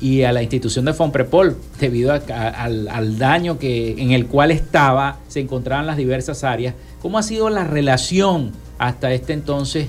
[0.00, 5.18] y a la institución de Fonprepol debido al, al, daño que, en el cual estaba,
[5.28, 9.86] se encontraban las diversas áreas ¿Cómo ha sido la relación hasta este entonces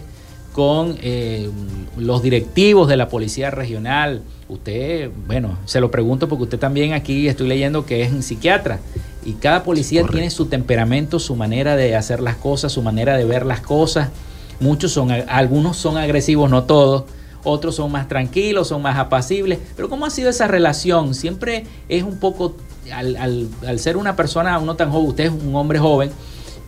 [0.54, 1.50] con eh,
[1.98, 4.22] los directivos de la Policía Regional?
[4.48, 8.80] Usted, bueno, se lo pregunto porque usted también aquí estoy leyendo que es un psiquiatra
[9.26, 13.26] y cada policía tiene su temperamento, su manera de hacer las cosas, su manera de
[13.26, 14.10] ver las cosas.
[14.60, 17.06] Muchos son, algunos son agresivos, no todos.
[17.44, 19.60] Otros son más tranquilos, son más apacibles.
[19.76, 21.16] Pero ¿cómo ha sido esa relación?
[21.16, 22.56] Siempre es un poco,
[22.94, 26.12] al, al ser una persona, uno tan joven, usted es un hombre joven,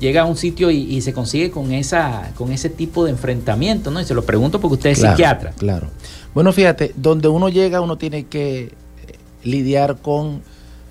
[0.01, 4.01] llega a un sitio y, se consigue con, esa, con ese tipo de enfrentamiento, ¿no?
[4.01, 5.51] Y se lo pregunto porque usted es psiquiatra.
[5.51, 5.87] Claro.
[6.33, 8.73] Bueno, fíjate, donde uno llega uno tiene que
[9.43, 10.41] lidiar con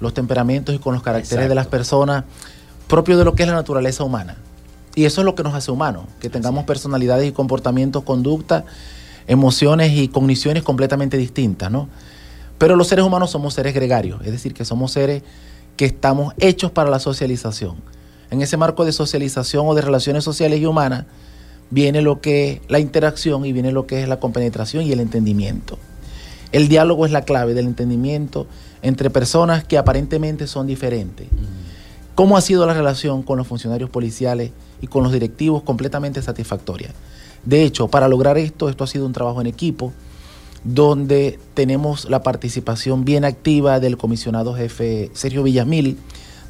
[0.00, 2.24] los temperamentos y con los caracteres de las personas
[2.86, 4.36] propios de lo que es la naturaleza humana.
[4.94, 8.64] Y eso es lo que nos hace humanos, que tengamos personalidades y comportamientos, conductas,
[9.26, 11.88] emociones y cogniciones completamente distintas, ¿no?
[12.58, 15.22] Pero los seres humanos somos seres gregarios, es decir, que somos seres
[15.76, 17.76] que estamos hechos para la socialización
[18.30, 21.04] en ese marco de socialización o de relaciones sociales y humanas,
[21.70, 25.00] viene lo que es la interacción y viene lo que es la compenetración y el
[25.00, 25.78] entendimiento.
[26.52, 28.46] El diálogo es la clave del entendimiento
[28.82, 31.28] entre personas que aparentemente son diferentes.
[32.14, 34.50] ¿Cómo ha sido la relación con los funcionarios policiales
[34.80, 35.62] y con los directivos?
[35.62, 36.90] Completamente satisfactoria.
[37.44, 39.92] De hecho, para lograr esto, esto ha sido un trabajo en equipo,
[40.64, 45.96] donde tenemos la participación bien activa del comisionado jefe Sergio Villamil,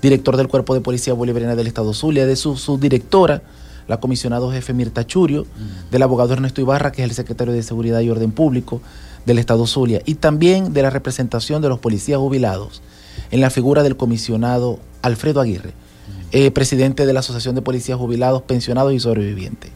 [0.03, 3.43] director del Cuerpo de Policía Bolivariana del Estado Zulia, de su subdirectora,
[3.87, 5.91] la comisionado jefe Mirta Churio, mm.
[5.91, 8.81] del abogado Ernesto Ibarra, que es el secretario de Seguridad y Orden Público
[9.27, 12.83] del Estado Zulia, y también de la representación de los policías jubilados
[13.31, 16.29] en la figura del comisionado Alfredo Aguirre, mm.
[16.33, 19.71] eh, presidente de la Asociación de Policías Jubilados, Pensionados y Sobrevivientes.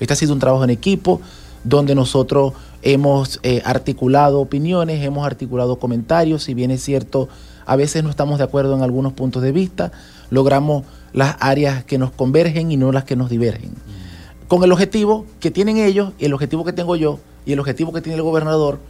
[0.00, 1.20] Este ha sido un trabajo en equipo
[1.62, 7.28] donde nosotros hemos eh, articulado opiniones, hemos articulado comentarios, si bien es cierto,
[7.66, 9.92] a veces no estamos de acuerdo en algunos puntos de vista,
[10.30, 13.74] logramos las áreas que nos convergen y no las que nos divergen.
[14.48, 17.92] Con el objetivo que tienen ellos, y el objetivo que tengo yo, y el objetivo
[17.92, 18.80] que tiene el gobernador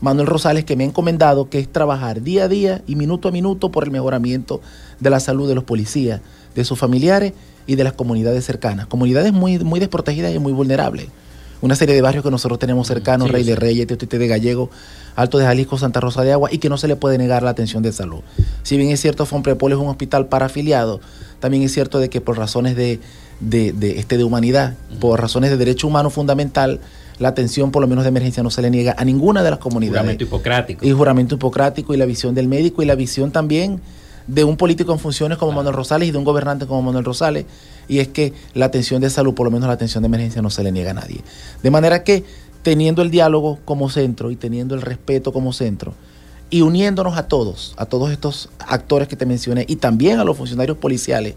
[0.00, 3.32] Manuel Rosales, que me ha encomendado, que es trabajar día a día y minuto a
[3.32, 4.60] minuto por el mejoramiento
[5.00, 6.20] de la salud de los policías,
[6.54, 7.32] de sus familiares
[7.68, 8.88] y de las comunidades cercanas.
[8.88, 11.06] Comunidades muy, muy desprotegidas y muy vulnerables
[11.60, 14.70] una serie de barrios que nosotros tenemos cercanos, Rey de Reyes, Teotite de Gallego,
[15.16, 17.50] Alto de Jalisco, Santa Rosa de Agua, y que no se le puede negar la
[17.50, 18.20] atención de salud.
[18.62, 21.00] Si bien es cierto, Fonprepol es un hospital para afiliados,
[21.40, 23.00] también es cierto de que por razones de,
[23.50, 26.80] este, de humanidad, por razones de derecho humano fundamental,
[27.18, 29.58] la atención por lo menos de emergencia no se le niega a ninguna de las
[29.58, 30.02] comunidades.
[30.02, 30.86] Juramento hipocrático.
[30.86, 33.80] Y juramento hipocrático y la visión del médico y la visión también
[34.28, 37.46] de un político en funciones como Manuel Rosales y de un gobernante como Manuel Rosales,
[37.88, 40.50] y es que la atención de salud, por lo menos la atención de emergencia, no
[40.50, 41.22] se le niega a nadie.
[41.62, 42.24] De manera que
[42.62, 45.94] teniendo el diálogo como centro y teniendo el respeto como centro,
[46.50, 50.36] y uniéndonos a todos, a todos estos actores que te mencioné, y también a los
[50.36, 51.34] funcionarios policiales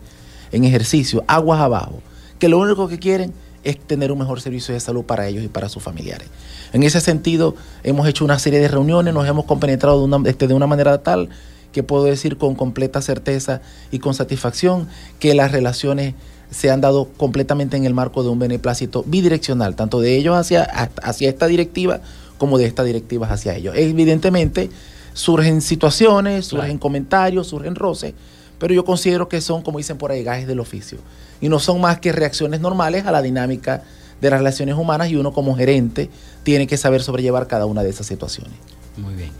[0.51, 2.01] en ejercicio, aguas abajo,
[2.39, 3.33] que lo único que quieren
[3.63, 6.27] es tener un mejor servicio de salud para ellos y para sus familiares.
[6.73, 10.47] En ese sentido, hemos hecho una serie de reuniones, nos hemos compenetrado de una, este,
[10.47, 11.29] de una manera tal
[11.71, 13.61] que puedo decir con completa certeza
[13.91, 14.87] y con satisfacción
[15.19, 16.15] que las relaciones
[16.51, 20.63] se han dado completamente en el marco de un beneplácito bidireccional, tanto de ellos hacia,
[20.63, 22.01] hacia esta directiva
[22.37, 23.75] como de esta directiva hacia ellos.
[23.77, 24.69] Evidentemente
[25.13, 28.13] surgen situaciones, surgen comentarios, surgen roces,
[28.59, 30.99] pero yo considero que son, como dicen por ahí, gajes del oficio.
[31.39, 33.83] Y no son más que reacciones normales a la dinámica
[34.19, 36.09] de las relaciones humanas y uno como gerente
[36.43, 38.53] tiene que saber sobrellevar cada una de esas situaciones.
[38.97, 39.31] Muy bien.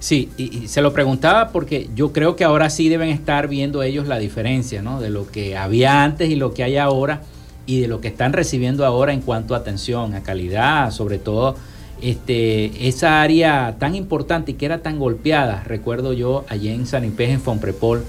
[0.00, 4.08] Sí, y, se lo preguntaba porque yo creo que ahora sí deben estar viendo ellos
[4.08, 4.98] la diferencia, ¿no?
[4.98, 7.20] De lo que había antes y lo que hay ahora
[7.66, 11.54] y de lo que están recibiendo ahora en cuanto a atención, a calidad, sobre todo
[12.00, 17.04] este, esa área tan importante y que era tan golpeada, recuerdo yo allí en San
[17.04, 18.02] Ipez, en Fonprepol,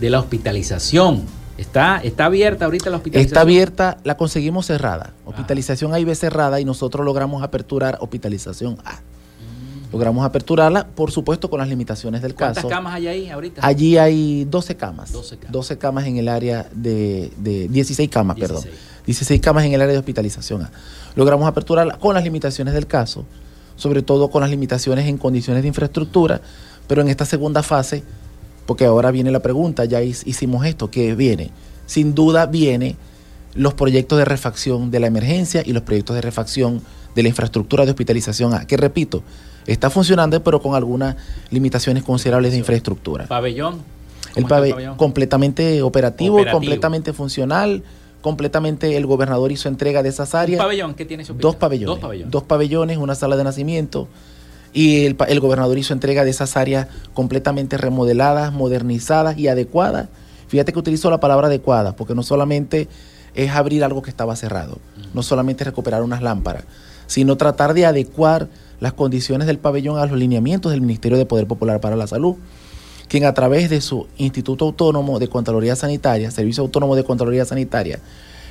[0.00, 1.24] de la hospitalización.
[1.56, 3.26] Está, está abierta ahorita la hospitalización.
[3.26, 5.14] Está abierta, la conseguimos cerrada.
[5.24, 9.00] Hospitalización A y B cerrada y nosotros logramos aperturar hospitalización A.
[9.92, 12.60] Logramos aperturarla, por supuesto, con las limitaciones del caso.
[12.60, 13.66] ¿Cuántas camas hay ahí ahorita?
[13.66, 15.12] Allí hay 12 camas.
[15.12, 16.06] 12 camas.
[16.06, 17.30] en el área de,
[17.70, 18.64] 16 camas, perdón.
[19.06, 20.68] 16 camas en el área de hospitalización.
[21.14, 23.24] Logramos aperturarla con las limitaciones del caso,
[23.76, 26.42] sobre todo con las limitaciones en condiciones de infraestructura,
[26.86, 28.02] pero en esta segunda fase,
[28.66, 31.50] porque ahora viene la pregunta, ya hicimos esto, ¿qué viene?
[31.86, 32.96] Sin duda viene
[33.54, 36.82] los proyectos de refacción de la emergencia y los proyectos de refacción
[37.14, 39.22] de la infraestructura de hospitalización A, que repito,
[39.72, 41.16] está funcionando pero con algunas
[41.50, 43.26] limitaciones considerables de infraestructura.
[43.26, 43.74] Pabellón.
[44.34, 44.96] El, ¿Cómo está pabe- pabellón?
[44.96, 46.58] completamente operativo, Operativo.
[46.58, 47.82] completamente funcional,
[48.20, 50.58] completamente el gobernador hizo entrega de esas ¿Un áreas.
[50.60, 50.94] pabellón?
[50.94, 51.94] ¿Qué tiene su Dos pabellones.
[51.94, 52.30] Dos pabellones.
[52.30, 54.08] Dos pabellones, una sala de nacimiento.
[54.72, 60.08] Y el, el gobernador hizo entrega de esas áreas completamente remodeladas, modernizadas y adecuadas.
[60.48, 62.88] Fíjate que utilizo la palabra adecuada, porque no solamente
[63.34, 64.78] es abrir algo que estaba cerrado,
[65.14, 66.64] no solamente recuperar unas lámparas,
[67.06, 68.48] sino tratar de adecuar
[68.80, 72.36] las condiciones del pabellón a los lineamientos del Ministerio de Poder Popular para la Salud,
[73.08, 78.00] quien a través de su Instituto Autónomo de Contraloría Sanitaria, Servicio Autónomo de Contraloría Sanitaria,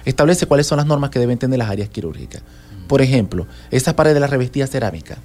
[0.06, 2.42] establece cuáles son las normas que deben tener las áreas quirúrgicas.
[2.88, 5.18] Por ejemplo, esa pared de la revestida cerámica.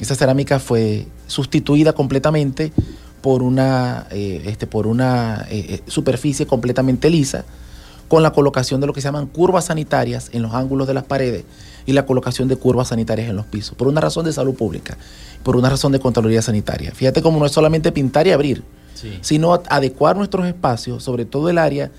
[0.00, 2.72] Esa cerámica fue sustituida completamente
[3.20, 7.44] por una, eh, este, por una eh, eh, superficie completamente lisa,
[8.06, 11.04] con la colocación de lo que se llaman curvas sanitarias en los ángulos de las
[11.04, 11.44] paredes
[11.88, 14.98] y la colocación de curvas sanitarias en los pisos, por una razón de salud pública,
[15.42, 16.92] por una razón de Contraloría Sanitaria.
[16.94, 18.62] Fíjate cómo no es solamente pintar y abrir,
[18.92, 19.18] Sí.
[19.22, 21.90] sino adecuar nuestros espacios, sobre todo el área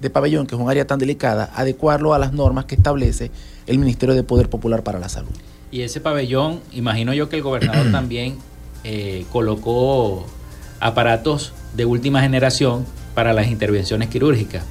[0.00, 3.30] de pabellón, que es un área tan delicada, adecuarlo a las normas que establece
[3.66, 5.32] el Ministerio de Poder Popular para la Salud.
[5.70, 8.36] Y ese pabellón, imagino yo que el gobernador también
[8.82, 10.24] eh, colocó
[10.80, 14.64] aparatos de última generación para las intervenciones quirúrgicas.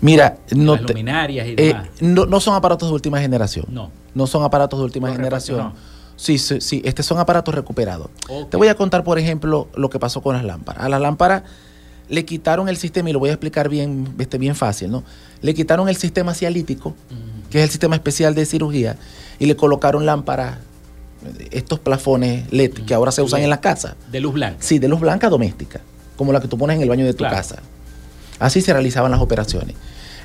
[0.00, 3.66] Mira, no, las te- luminarias y eh, no, no son aparatos de última generación.
[3.68, 3.90] No.
[4.14, 5.72] No son aparatos de última Los generación.
[6.16, 8.08] Sí, sí, sí, estos son aparatos recuperados.
[8.50, 10.84] Te voy a contar, por ejemplo, lo que pasó con las lámparas.
[10.84, 11.42] A las lámparas
[12.08, 15.02] le quitaron el sistema, y lo voy a explicar bien, este, bien fácil, ¿no?
[15.42, 16.94] Le quitaron el sistema cialítico,
[17.50, 18.96] que es el sistema especial de cirugía,
[19.38, 20.58] y le colocaron lámparas,
[21.50, 23.94] estos plafones LED que ahora se usan en la casa.
[24.10, 24.56] De luz blanca.
[24.60, 25.80] Sí, de luz blanca doméstica,
[26.16, 27.36] como la que tú pones en el baño de tu Claro.
[27.36, 27.56] casa.
[28.38, 29.76] Así se realizaban las operaciones.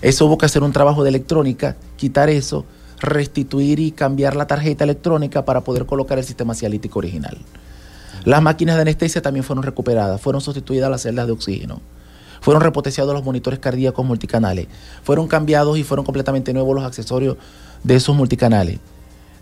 [0.06, 2.64] Eso hubo que hacer un trabajo de electrónica, quitar eso,
[3.00, 7.36] restituir y cambiar la tarjeta electrónica para poder colocar el sistema cialítico original.
[8.24, 11.82] Las máquinas de anestesia también fueron recuperadas, fueron sustituidas las celdas de oxígeno,
[12.40, 14.68] fueron repotenciados los monitores cardíacos multicanales,
[15.02, 17.38] fueron cambiados y fueron completamente nuevos los accesorios
[17.84, 18.78] de esos multicanales.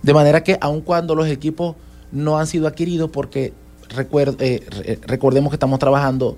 [0.01, 1.75] De manera que aun cuando los equipos
[2.13, 3.51] no han sido adquiridos, porque
[4.39, 6.37] eh, re- recordemos que estamos trabajando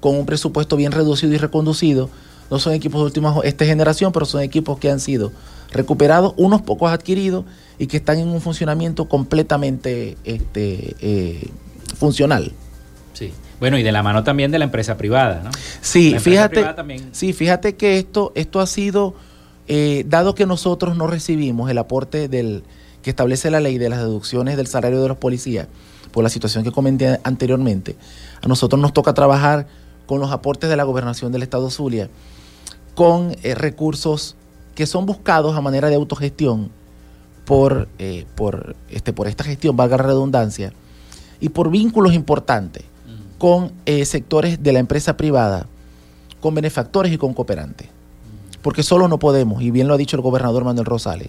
[0.00, 2.10] con un presupuesto bien reducido y reconducido,
[2.50, 5.32] no son equipos de última esta generación, pero son equipos que han sido
[5.72, 7.44] recuperados, unos pocos adquiridos
[7.78, 11.50] y que están en un funcionamiento completamente este, eh,
[11.96, 12.52] funcional.
[13.12, 13.32] Sí.
[13.60, 15.50] Bueno, y de la mano también de la empresa privada, ¿no?
[15.80, 16.64] Sí, fíjate,
[17.12, 19.14] sí, fíjate que esto, esto ha sido,
[19.68, 22.64] eh, dado que nosotros no recibimos el aporte del
[23.02, 25.68] que establece la ley de las deducciones del salario de los policías,
[26.10, 27.96] por la situación que comenté anteriormente,
[28.42, 29.66] a nosotros nos toca trabajar
[30.06, 32.08] con los aportes de la gobernación del Estado Zulia,
[32.94, 34.36] con eh, recursos
[34.74, 36.70] que son buscados a manera de autogestión
[37.44, 40.72] por, eh, por, este, por esta gestión, valga la redundancia,
[41.40, 42.84] y por vínculos importantes
[43.38, 45.66] con eh, sectores de la empresa privada,
[46.40, 47.88] con benefactores y con cooperantes.
[48.62, 51.28] Porque solo no podemos, y bien lo ha dicho el gobernador Manuel Rosales,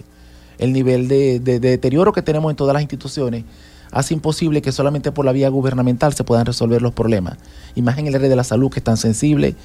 [0.57, 3.43] el nivel de, de- de deterioro que tenemos en todas las instituciones
[3.91, 7.37] hace imposible que solamente por la vía gubernamental se puedan resolver los problemas.
[7.75, 9.55] Y más en el área de la salud que es tan sensible,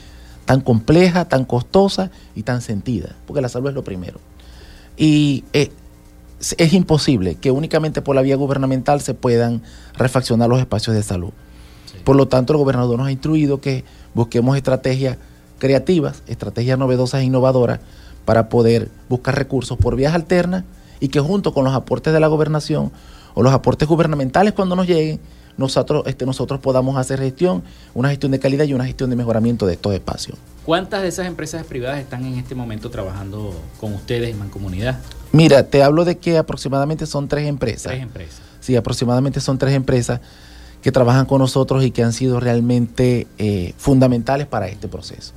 [0.44, 4.18] tan compleja, tan costosa y tan sentida, porque la salud es lo primero.
[4.96, 5.70] Y eh,
[6.40, 9.62] es- es imposible que únicamente por la vía gubernamental se puedan
[9.94, 11.30] refaccionar los espacios de salud.
[12.04, 13.84] Por lo tanto, el gobernador nos ha instruido que
[14.14, 15.18] busquemos estrategias
[15.58, 17.80] creativas, estrategias novedosas e innovadoras
[18.24, 20.64] para poder buscar recursos por vías alternas
[21.00, 22.90] y que junto con los aportes de la gobernación
[23.34, 25.20] o los aportes gubernamentales cuando nos lleguen,
[25.60, 27.62] nosotros, este, nosotros podamos hacer gestión,
[27.94, 30.36] una gestión de calidad y una gestión de mejoramiento de estos espacios.
[30.64, 34.98] ¿Cuántas de esas empresas privadas están en este momento trabajando con ustedes en Mancomunidad?
[35.32, 37.92] Mira, te hablo de que aproximadamente son tres empresas.
[37.92, 38.40] Tres empresas.
[38.60, 40.20] Sí, aproximadamente son tres empresas
[40.82, 45.32] que trabajan con nosotros y que han sido realmente eh, fundamentales para este proceso.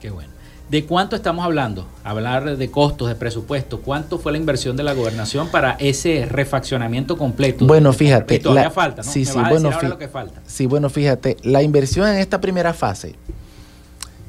[0.00, 0.35] Qué bueno.
[0.70, 1.86] ¿De cuánto estamos hablando?
[2.02, 3.80] Hablar de costos, de presupuesto.
[3.82, 7.66] ¿Cuánto fue la inversión de la gobernación para ese refaccionamiento completo?
[7.66, 8.40] Bueno, fíjate.
[8.40, 9.12] Todavía la- falta, ¿no?
[9.12, 10.40] Sí, sí, bueno, decir ahora fí- lo que falta.
[10.44, 13.14] sí, bueno, fíjate, la inversión en esta primera fase,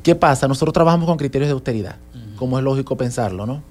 [0.03, 0.47] ¿qué pasa?
[0.47, 1.95] Nosotros trabajamos con criterios de austeridad,
[2.37, 3.63] como es lógico pensarlo, ¿no?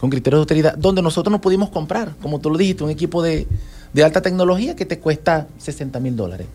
[0.00, 3.22] Con criterios de austeridad, donde nosotros no pudimos comprar, como tú lo dijiste, un equipo
[3.22, 3.46] de,
[3.92, 6.46] de alta tecnología que te cuesta 60 mil dólares.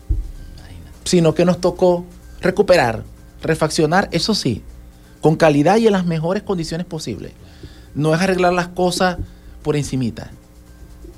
[1.04, 2.04] Sino que nos tocó
[2.40, 3.04] recuperar,
[3.40, 4.62] refaccionar, eso sí,
[5.22, 7.32] con calidad y en las mejores condiciones posibles.
[7.94, 9.16] No es arreglar las cosas
[9.62, 10.30] por encimita.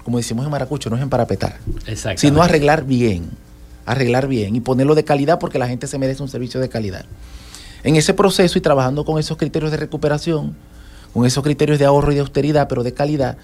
[0.05, 1.59] Como decimos en Maracucho, no es emparapetar.
[2.20, 3.30] Sino arreglar bien.
[3.86, 7.07] Arreglar bien y ponerlo de calidad porque la gente se merece un servicio de calidad.
[7.82, 10.55] En ese proceso y trabajando con esos criterios de recuperación,
[11.12, 13.38] con esos criterios de ahorro y de austeridad, pero de calidad,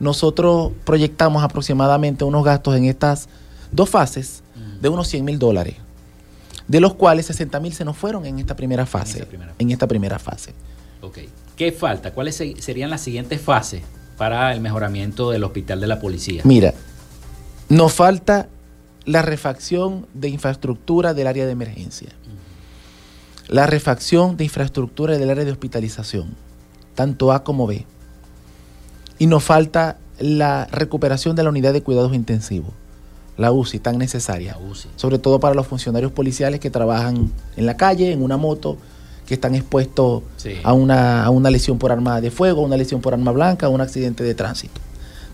[0.00, 3.28] nosotros proyectamos aproximadamente unos gastos en estas
[3.72, 4.42] dos fases
[4.80, 5.76] de unos 100 mil dólares,
[6.68, 9.26] de los cuales 60 mil se nos fueron en esta primera fase.
[9.58, 10.52] En esta primera, fase.
[11.00, 11.18] Ok.
[11.56, 12.12] ¿Qué falta?
[12.12, 13.82] ¿Cuáles serían las siguientes fases
[14.16, 16.42] para el mejoramiento del hospital de la policía?
[16.44, 16.74] Mira,
[17.68, 18.48] nos falta
[19.04, 22.10] la refacción de infraestructura del área de emergencia,
[23.48, 26.34] la refacción de infraestructura del área de hospitalización,
[26.94, 27.86] tanto A como B.
[29.18, 32.72] Y nos falta la recuperación de la unidad de cuidados intensivos,
[33.36, 34.56] la UCI tan necesaria,
[34.96, 38.78] sobre todo para los funcionarios policiales que trabajan en la calle, en una moto,
[39.26, 40.22] que están expuestos
[40.62, 43.80] a, una, a una lesión por arma de fuego, una lesión por arma blanca, un
[43.80, 44.80] accidente de tránsito.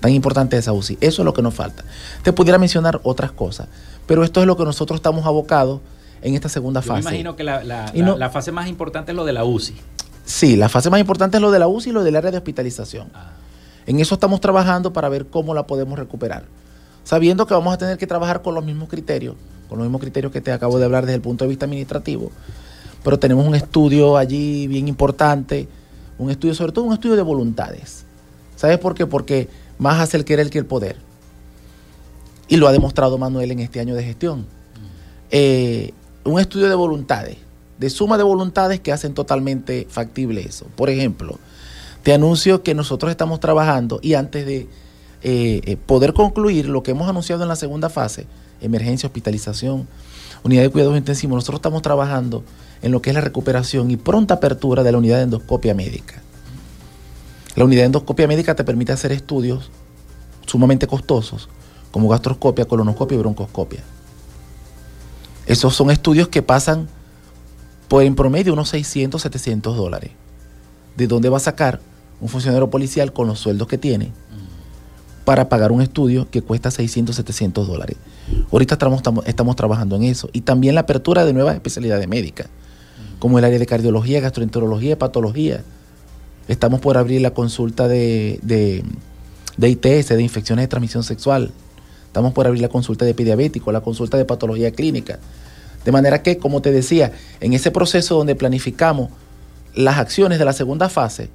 [0.01, 0.99] Tan importante esa UCI.
[1.01, 1.85] Eso es lo que nos falta.
[2.25, 3.69] Te pudiera mencionar otras cosas,
[4.07, 5.81] pero esto es lo que nosotros estamos abocados
[6.23, 7.05] en esta segunda fase.
[7.05, 9.77] Me imagino que la, la, fase más importante es lo de la UCI.
[10.25, 12.39] Sí, la fase más importante es lo de la UCI y lo del área de
[12.39, 13.09] hospitalización.
[13.15, 13.33] Ah.
[13.87, 16.45] En eso estamos trabajando para ver cómo la podemos recuperar.
[17.05, 19.35] Sabiendo que vamos a tener que trabajar con los mismos criterios,
[19.69, 22.31] con los mismos criterios que te acabo de hablar desde el punto de vista administrativo,
[23.03, 25.69] pero tenemos un estudio allí bien importante,
[26.19, 28.05] un estudio, sobre todo un estudio de voluntades.
[28.57, 29.07] ¿Sabes por qué?
[29.07, 29.49] Porque
[29.79, 30.97] más hace el querer que el poder.
[32.49, 34.47] Y lo ha demostrado Manuel en este año de gestión.
[35.31, 35.93] Eh,
[36.25, 37.39] un estudio de voluntades,
[37.79, 40.67] de suma de voluntades que hacen totalmente factible eso.
[40.77, 41.39] Por ejemplo,
[42.03, 44.69] te anuncio que nosotros estamos trabajando y antes de
[45.25, 48.27] eh, eh, poder concluir lo que hemos anunciado en la segunda fase,
[48.61, 49.87] emergencia, hospitalización,
[50.43, 52.43] unidad de cuidados intensivos, nosotros estamos trabajando
[52.83, 56.23] en lo que es la recuperación y pronta apertura de la unidad de endoscopia médica.
[57.55, 59.71] La unidad de endoscopia médica te permite hacer estudios
[60.47, 61.49] sumamente costosos,
[61.93, 63.81] como gastroscopia, colonoscopia y broncoscopia.
[65.47, 66.89] Esos son estudios que pasan
[67.87, 70.11] por en promedio unos 600, 700 dólares.
[70.97, 71.81] ¿De dónde va a sacar
[72.21, 74.13] un funcionario policial con los sueldos que tiene
[75.25, 77.97] para pagar un estudio que cuesta 600, 700 dólares?
[78.51, 80.31] Ahorita estamos, estamos trabajando en eso.
[80.33, 82.49] Y también la apertura de nuevas especialidades médicas,
[83.19, 85.63] como el área de cardiología, gastroenterología, patología
[86.49, 91.53] Estamos por abrir la consulta de, de, ITS, de infecciones de transmisión sexual.
[92.07, 95.19] Estamos por abrir la consulta de pediabético, la consulta de patología clínica.
[95.85, 99.11] De manera que, como te decía, en ese proceso donde planificamos
[99.75, 101.31] las acciones de la segunda fase,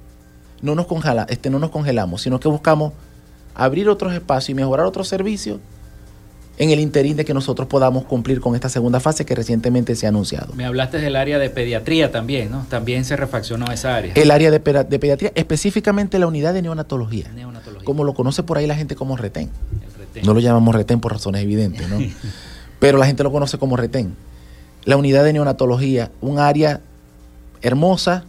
[0.62, 2.92] no nos, congela, este, no nos congelamos, sino que buscamos
[3.58, 5.58] abrir otros espacios y mejorar otros servicios
[6.58, 10.06] en el interín de que nosotros podamos cumplir con esta segunda fase que recientemente se
[10.06, 10.54] ha anunciado.
[10.54, 12.66] Me hablaste del área de pediatría también, ¿no?
[12.68, 14.12] También se refaccionó esa área.
[14.14, 17.30] El área de, pediatría, específicamente la unidad de neonatología,
[17.84, 19.50] como lo conoce por ahí la gente como retén.
[20.24, 21.98] No lo llamamos retén por razones evidentes, ¿no?
[22.80, 24.14] Pero la gente lo conoce como retén.
[24.84, 26.80] La unidad de neonatología, un área
[27.60, 28.24] hermosa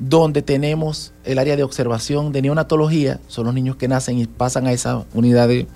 [0.00, 4.66] donde tenemos el área de observación de neonatología, son los niños que nacen y pasan
[4.66, 5.68] a esa unidad de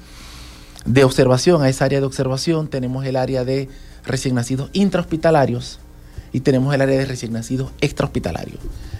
[0.85, 3.69] de observación, a esa área de observación, tenemos el área de
[4.05, 5.79] recién nacidos intrahospitalarios
[6.33, 8.59] y tenemos el área de recién nacidos extrahospitalarios.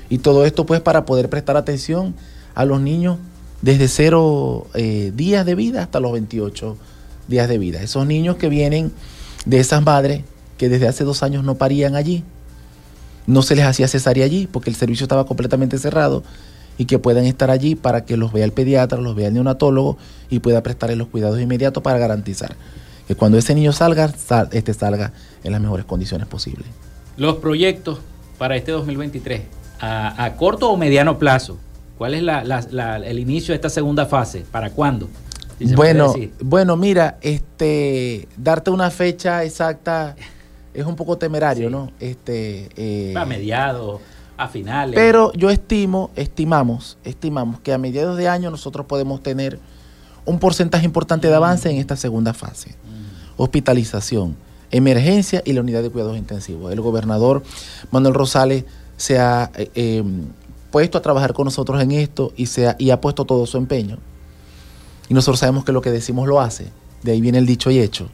[0.09, 2.15] Y todo esto pues para poder prestar atención
[2.55, 3.19] a los niños
[3.61, 6.77] desde cero eh, días de vida hasta los 28
[7.29, 7.83] días de vida.
[7.83, 8.93] Esos niños que vienen
[9.45, 10.23] de esas madres
[10.57, 12.23] que desde hace dos años no parían allí,
[13.27, 16.23] no se les hacía cesárea allí porque el servicio estaba completamente cerrado
[16.77, 19.97] y que puedan estar allí para que los vea el pediatra, los vea el neonatólogo
[20.29, 22.57] y pueda prestarle los cuidados inmediatos para garantizar
[23.07, 24.13] que cuando ese niño salga,
[24.53, 25.13] este salga
[25.43, 26.67] en las mejores condiciones posibles.
[27.17, 27.99] Los proyectos
[28.39, 29.43] para este 2023,
[29.81, 31.59] a, corto o mediano plazo,
[31.99, 34.45] ¿cuál es el inicio de esta segunda fase?
[34.51, 35.09] ¿Para cuándo?
[35.77, 40.17] bueno, bueno, mira, este, darte una fecha exacta
[40.75, 41.91] es un poco temerario, ¿no?
[42.01, 44.01] Este, eh, a mediados
[44.37, 44.95] a finales.
[44.97, 49.61] Pero yo estimo, estimamos, estimamos que a mediados de año nosotros podemos tener
[50.25, 52.71] un porcentaje importante de avance en esta segunda fase.
[52.71, 53.41] Mm.
[53.41, 54.37] Hospitalización,
[54.71, 56.73] emergencia y la unidad de cuidados intensivos.
[56.73, 57.43] El gobernador
[57.93, 58.65] Manuel Rosales
[58.97, 60.27] se ha eh, em,
[60.71, 63.57] puesto a trabajar con nosotros en esto y, se ha, y ha puesto todo su
[63.59, 63.99] empeño.
[65.09, 66.69] Y nosotros sabemos que lo que decimos lo hace.
[67.03, 68.09] De ahí viene el dicho y hecho.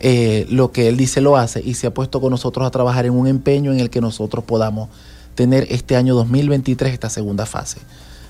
[0.00, 3.06] Eh, lo que él dice lo hace y se ha puesto con nosotros a trabajar
[3.06, 4.90] en un empeño en el que nosotros podamos
[5.34, 7.78] tener este año 2023 esta segunda fase,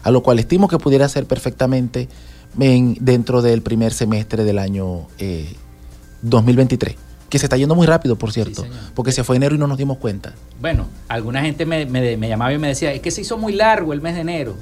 [0.02, 2.08] a lo cual estimo que pudiera ser perfectamente
[2.60, 5.06] en, dentro del primer semestre del año
[6.22, 6.98] 2023 eh,
[7.28, 8.64] que se está yendo muy rápido, por cierto,
[8.94, 10.32] porque se fue enero y no nos dimos cuenta.
[10.60, 11.84] Bueno, alguna gente me,
[12.28, 14.54] llamaba y me decía, es que se hizo muy largo el mes de enero.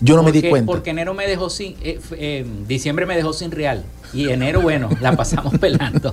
[0.00, 0.66] Yo no me di cuenta.
[0.66, 3.84] Porque enero me dejó sin, eh, eh, diciembre me dejó sin real.
[4.12, 6.12] Y enero, bueno, la pasamos pelando.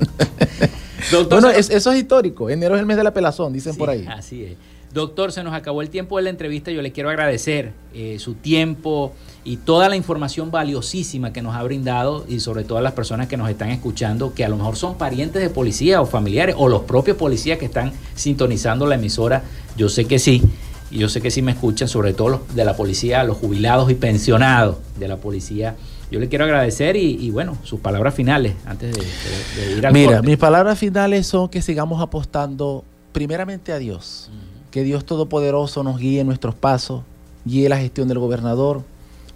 [1.29, 2.49] bueno, eso es histórico.
[2.49, 4.05] Enero es el mes de la pelazón, dicen por ahí.
[4.07, 4.57] Así es.
[4.93, 6.71] Doctor, se nos acabó el tiempo de la entrevista.
[6.71, 9.13] Yo le quiero agradecer eh, su tiempo
[9.43, 13.27] y toda la información valiosísima que nos ha brindado y sobre todo a las personas
[13.27, 16.69] que nos están escuchando, que a lo mejor son parientes de policía o familiares o
[16.69, 19.43] los propios policías que están sintonizando la emisora.
[19.75, 20.41] Yo sé que sí.
[20.89, 23.91] Y yo sé que sí me escuchan, sobre todo los de la policía, los jubilados
[23.91, 25.75] y pensionados de la policía.
[26.09, 30.37] Yo le quiero agradecer y, bueno, sus palabras finales antes de, ir al Mira, mis
[30.37, 34.29] palabras finales son que sigamos apostando primeramente a Dios
[34.71, 37.01] que Dios Todopoderoso nos guíe en nuestros pasos,
[37.45, 38.83] guíe la gestión del gobernador,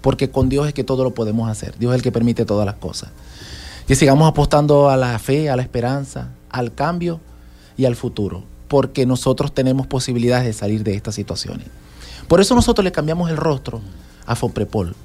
[0.01, 1.77] porque con Dios es que todo lo podemos hacer.
[1.77, 3.09] Dios es el que permite todas las cosas.
[3.87, 7.19] Que sigamos apostando a la fe, a la esperanza, al cambio
[7.77, 11.67] y al futuro, porque nosotros tenemos posibilidades de salir de estas situaciones.
[12.29, 13.81] Por eso nosotros le cambiamos el rostro
[14.25, 14.95] a Foprepol.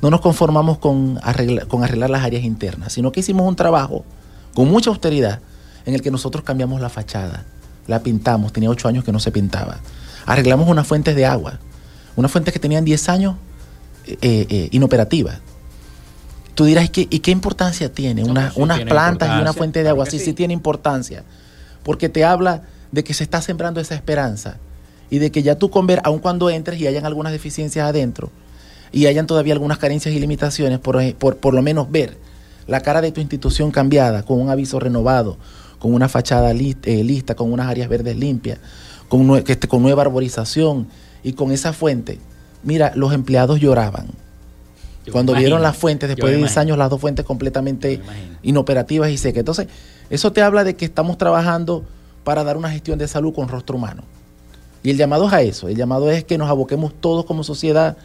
[0.00, 4.06] No nos conformamos con arreglar, con arreglar las áreas internas, sino que hicimos un trabajo
[4.54, 5.40] con mucha austeridad
[5.84, 7.44] en el que nosotros cambiamos la fachada,
[7.86, 9.80] la pintamos, tenía ocho años que no se pintaba.
[10.24, 11.58] Arreglamos unas fuentes de agua,
[12.16, 13.34] unas fuentes que tenían 10 años
[14.06, 15.40] eh, eh, inoperativas.
[16.54, 18.24] Tú dirás, ¿y qué, ¿y qué importancia tiene?
[18.24, 20.06] unas plantas y una fuente de agua.
[20.06, 21.22] Sí, sí, tiene importancia.
[21.82, 22.62] Porque te habla
[22.92, 24.58] de que se está sembrando esa esperanza
[25.10, 28.30] y de que ya tú con ver, aun cuando entres y hayan algunas deficiencias adentro
[28.92, 32.16] y hayan todavía algunas carencias y limitaciones, por, por, por lo menos ver
[32.66, 35.36] la cara de tu institución cambiada, con un aviso renovado,
[35.78, 38.58] con una fachada eh, lista, con unas áreas verdes limpias,
[39.08, 40.86] con, este, con nueva arborización
[41.22, 42.18] y con esa fuente.
[42.62, 44.08] Mira, los empleados lloraban.
[45.10, 48.00] Cuando vieron las fuentes, después de 10 años, las dos fuentes completamente
[48.42, 49.40] inoperativas y secas.
[49.40, 49.66] Entonces,
[50.08, 51.84] eso te habla de que estamos trabajando
[52.30, 54.04] para dar una gestión de salud con rostro humano.
[54.84, 57.96] Y el llamado es a eso, el llamado es que nos aboquemos todos como sociedad,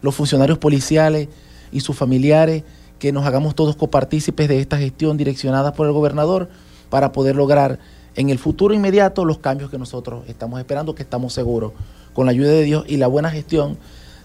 [0.00, 1.28] los funcionarios policiales
[1.70, 2.62] y sus familiares,
[2.98, 6.48] que nos hagamos todos copartícipes de esta gestión direccionada por el gobernador
[6.88, 7.78] para poder lograr
[8.16, 11.72] en el futuro inmediato los cambios que nosotros estamos esperando, que estamos seguros,
[12.14, 13.76] con la ayuda de Dios y la buena gestión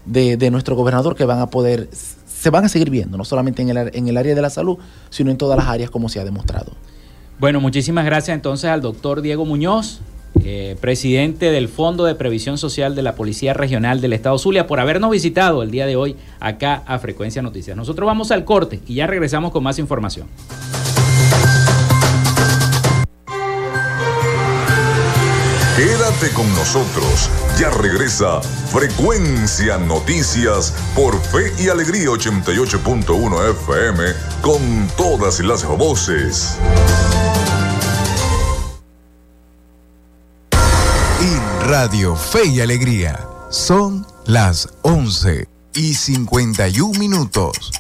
[0.06, 3.76] de, nuestro gobernador, que van a poder, se van a seguir viendo, no solamente en
[3.76, 4.78] el, en el área de la salud,
[5.10, 6.72] sino en todas las áreas como se ha demostrado.
[7.40, 10.02] Bueno, muchísimas gracias entonces al doctor Diego Muñoz,
[10.44, 14.82] eh, presidente del Fondo de Previsión Social de la Policía Regional del Estado Zulia, por
[14.82, 17.78] habernos visitado el día de hoy acá a Frecuencia Noticias.
[17.78, 20.28] Nosotros vamos al corte y ya regresamos con más información.
[25.78, 27.30] Quédate con nosotros.
[27.58, 34.04] Ya regresa Frecuencia Noticias por Fe y Alegría 88.1 FM
[34.42, 36.60] con todas las voces.
[41.82, 47.72] Radio Fe y Alegría son las 11 y 51 minutos.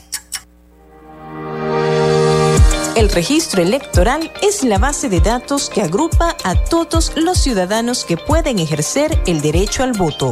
[2.95, 8.16] El registro electoral es la base de datos que agrupa a todos los ciudadanos que
[8.16, 10.32] pueden ejercer el derecho al voto.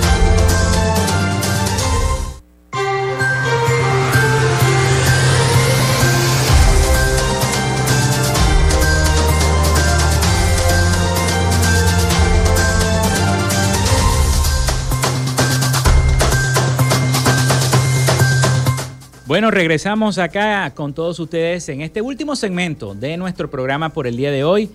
[19.31, 24.17] Bueno, regresamos acá con todos ustedes en este último segmento de nuestro programa por el
[24.17, 24.69] día de hoy.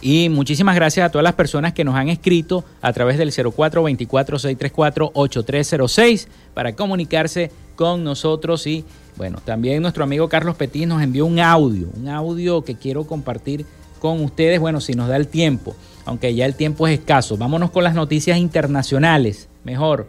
[0.00, 6.26] Y muchísimas gracias a todas las personas que nos han escrito a través del 0424-634-8306
[6.54, 8.66] para comunicarse con nosotros.
[8.66, 8.82] Y
[9.18, 13.66] bueno, también nuestro amigo Carlos Petit nos envió un audio, un audio que quiero compartir
[13.98, 17.36] con ustedes, bueno, si nos da el tiempo, aunque ya el tiempo es escaso.
[17.36, 20.08] Vámonos con las noticias internacionales, mejor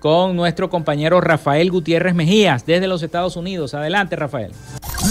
[0.00, 3.74] con nuestro compañero Rafael Gutiérrez Mejías desde los Estados Unidos.
[3.74, 4.50] Adelante, Rafael.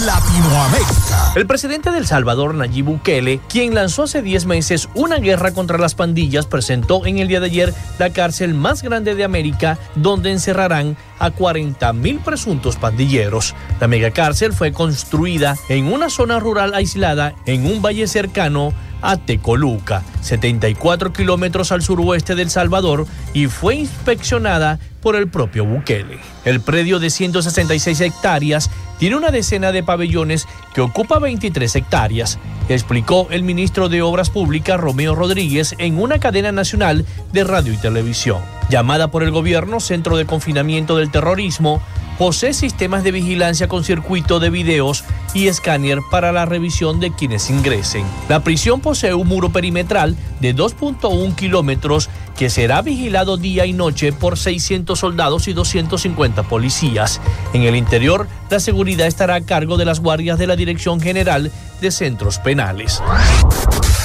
[0.06, 1.32] Latinoamérica.
[1.36, 5.94] El presidente del Salvador, Nayib Bukele, quien lanzó hace 10 meses una guerra contra las
[5.94, 10.96] pandillas, presentó en el día de ayer la cárcel más grande de América, donde encerrarán
[11.18, 13.54] a 40 mil presuntos pandilleros.
[13.80, 18.72] La megacárcel fue construida en una zona rural aislada en un valle cercano
[19.02, 26.18] a Tecoluca, 74 kilómetros al suroeste del Salvador, y fue inspeccionada por el propio Bukele.
[26.44, 28.70] El predio de 166 hectáreas
[29.00, 32.38] tiene una decena de pabellones que ocupa 23 hectáreas,
[32.68, 37.78] explicó el ministro de Obras Públicas Romeo Rodríguez en una cadena nacional de radio y
[37.78, 38.42] televisión.
[38.68, 41.80] Llamada por el gobierno Centro de Confinamiento del Terrorismo,
[42.18, 45.02] posee sistemas de vigilancia con circuito de videos
[45.34, 48.04] y escáner para la revisión de quienes ingresen.
[48.28, 54.12] La prisión posee un muro perimetral de 2.1 kilómetros que será vigilado día y noche
[54.12, 57.20] por 600 soldados y 250 policías.
[57.52, 61.52] En el interior, la seguridad estará a cargo de las guardias de la Dirección General
[61.80, 63.02] de Centros Penales.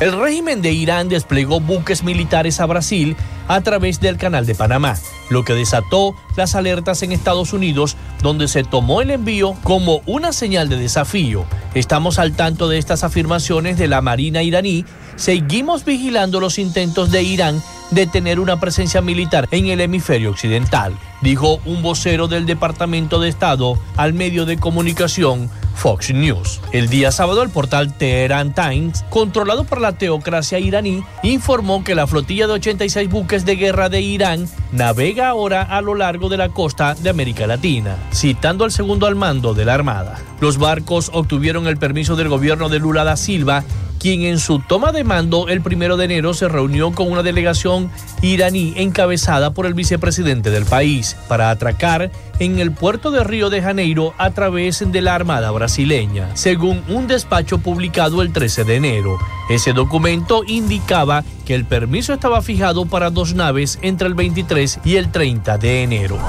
[0.02, 3.16] El régimen de Irán desplegó buques militares a Brasil
[3.48, 4.98] a través del Canal de Panamá,
[5.30, 10.34] lo que desató las alertas en Estados Unidos, donde se tomó el envío como una
[10.34, 11.15] señal de desafío.
[11.76, 14.84] Estamos al tanto de estas afirmaciones de la Marina iraní.
[15.16, 20.94] Seguimos vigilando los intentos de Irán de tener una presencia militar en el hemisferio occidental,
[21.22, 26.62] dijo un vocero del Departamento de Estado al medio de comunicación Fox News.
[26.72, 32.08] El día sábado el portal Tehran Times, controlado por la teocracia iraní, informó que la
[32.08, 36.50] flotilla de 86 buques de guerra de Irán navega ahora a lo largo de la
[36.50, 40.20] costa de América Latina, citando al segundo al mando de la Armada.
[40.40, 43.64] Los barcos obtuvieron el permiso del gobierno de Lula da Silva
[44.06, 47.90] quien en su toma de mando el primero de enero se reunió con una delegación
[48.22, 53.64] iraní encabezada por el vicepresidente del país para atracar en el puerto de Río de
[53.64, 59.18] Janeiro a través de la Armada brasileña, según un despacho publicado el 13 de enero.
[59.50, 64.98] Ese documento indicaba que el permiso estaba fijado para dos naves entre el 23 y
[64.98, 66.20] el 30 de enero.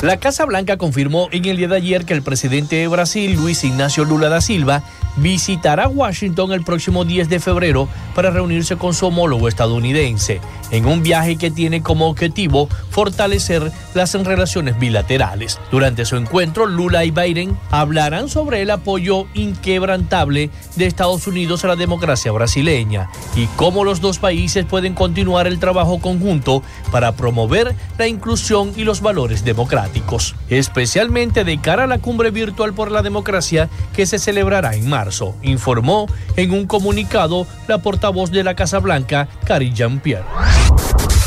[0.00, 3.64] La Casa Blanca confirmó en el día de ayer que el presidente de Brasil, Luis
[3.64, 4.84] Ignacio Lula da Silva,
[5.16, 10.40] visitará Washington el próximo 10 de febrero para reunirse con su homólogo estadounidense,
[10.70, 15.58] en un viaje que tiene como objetivo fortalecer las relaciones bilaterales.
[15.70, 21.68] Durante su encuentro, Lula y Biden hablarán sobre el apoyo inquebrantable de Estados Unidos a
[21.68, 27.74] la democracia brasileña y cómo los dos países pueden continuar el trabajo conjunto para promover
[27.98, 33.02] la inclusión y los valores democráticos, especialmente de cara a la cumbre virtual por la
[33.02, 36.06] democracia que se celebrará en marzo, informó
[36.36, 40.24] en un comunicado la portavoz de la Casa Blanca, Cari Jean-Pierre.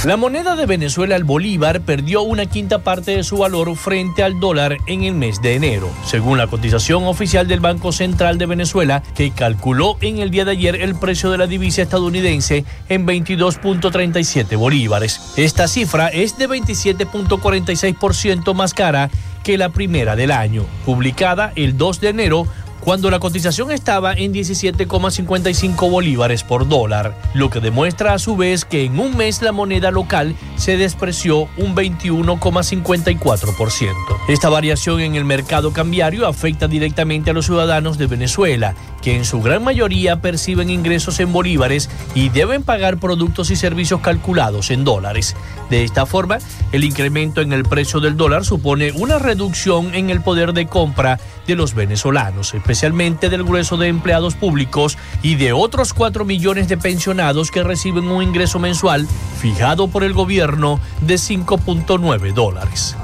[0.04, 4.40] La moneda de Venezuela, el bolívar, perdió una quinta parte de su valor frente al
[4.40, 9.04] dólar en el mes de enero, según la cotización oficial del Banco Central de Venezuela,
[9.14, 14.58] que calculó en el día de ayer el precio de la divisa estadounidense en 22.37
[14.58, 15.34] bolívares.
[15.38, 19.12] Esta cifra es de 27.46% más cara
[19.44, 22.48] que la primera del año, publicada el 2 de enero
[22.82, 28.66] cuando la cotización estaba en 17,55 bolívares por dólar, lo que demuestra a su vez
[28.66, 33.94] que en un mes la moneda local se despreció un 21,54%.
[34.28, 39.26] Esta variación en el mercado cambiario afecta directamente a los ciudadanos de Venezuela, que en
[39.26, 44.84] su gran mayoría perciben ingresos en bolívares y deben pagar productos y servicios calculados en
[44.84, 45.36] dólares.
[45.70, 46.40] De esta forma,
[46.72, 51.20] el incremento en el precio del dólar supone una reducción en el poder de compra
[51.48, 56.78] de los venezolanos, especialmente del grueso de empleados públicos y de otros 4 millones de
[56.78, 59.09] pensionados que reciben un ingreso mensual
[59.41, 62.95] fijado por el gobierno de 5.9 dólares.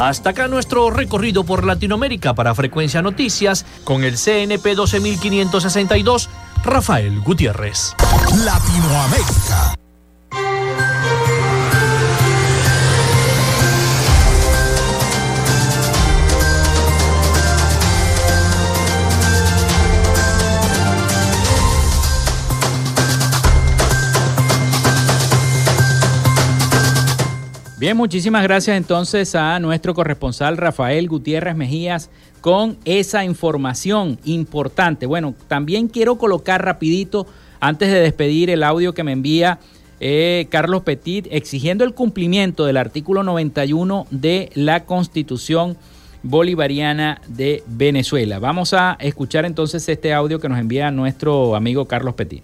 [0.00, 6.30] Hasta acá nuestro recorrido por Latinoamérica para Frecuencia Noticias con el CNP 12562,
[6.64, 7.94] Rafael Gutiérrez.
[8.42, 9.75] Latinoamérica.
[27.86, 32.10] Bien, muchísimas gracias entonces a nuestro corresponsal Rafael Gutiérrez Mejías
[32.40, 35.06] con esa información importante.
[35.06, 37.28] Bueno, también quiero colocar rapidito,
[37.60, 39.60] antes de despedir el audio que me envía
[40.00, 45.76] eh, Carlos Petit, exigiendo el cumplimiento del artículo 91 de la Constitución
[46.24, 48.40] Bolivariana de Venezuela.
[48.40, 52.42] Vamos a escuchar entonces este audio que nos envía nuestro amigo Carlos Petit.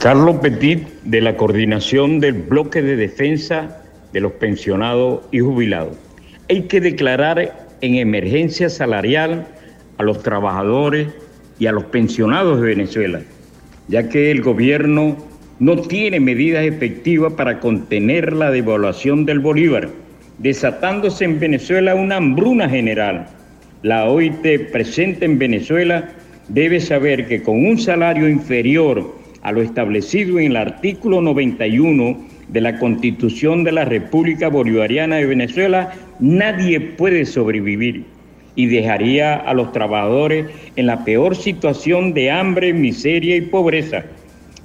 [0.00, 3.82] Carlos Petit, de la coordinación del bloque de defensa
[4.12, 5.96] de los pensionados y jubilados.
[6.48, 9.48] Hay que declarar en emergencia salarial
[9.96, 11.08] a los trabajadores
[11.58, 13.22] y a los pensionados de Venezuela,
[13.88, 15.16] ya que el gobierno
[15.58, 19.88] no tiene medidas efectivas para contener la devaluación del bolívar,
[20.38, 23.26] desatándose en Venezuela una hambruna general.
[23.82, 26.08] La OIT presente en Venezuela
[26.46, 29.18] debe saber que con un salario inferior
[29.48, 32.18] a lo establecido en el artículo 91
[32.48, 38.04] de la Constitución de la República Bolivariana de Venezuela, nadie puede sobrevivir
[38.56, 44.04] y dejaría a los trabajadores en la peor situación de hambre, miseria y pobreza.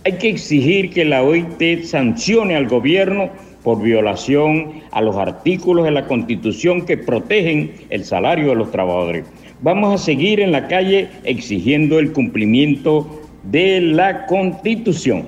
[0.04, 3.30] Hay que exigir que la OIT sancione al gobierno
[3.64, 9.24] por violación a los artículos de la Constitución que protegen el salario de los trabajadores.
[9.62, 15.28] Vamos a seguir en la calle exigiendo el cumplimiento de la Constitución.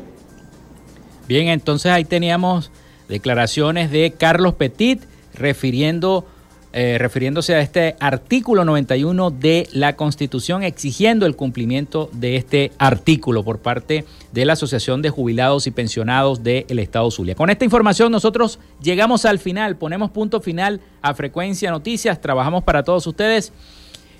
[1.27, 2.71] Bien, entonces ahí teníamos
[3.07, 5.01] declaraciones de Carlos Petit
[5.33, 6.25] refiriendo,
[6.71, 13.43] eh, refiriéndose a este artículo 91 de la Constitución, exigiendo el cumplimiento de este artículo
[13.43, 17.35] por parte de la Asociación de Jubilados y Pensionados del Estado Zulia.
[17.35, 22.83] Con esta información nosotros llegamos al final, ponemos punto final a Frecuencia Noticias, trabajamos para
[22.83, 23.51] todos ustedes.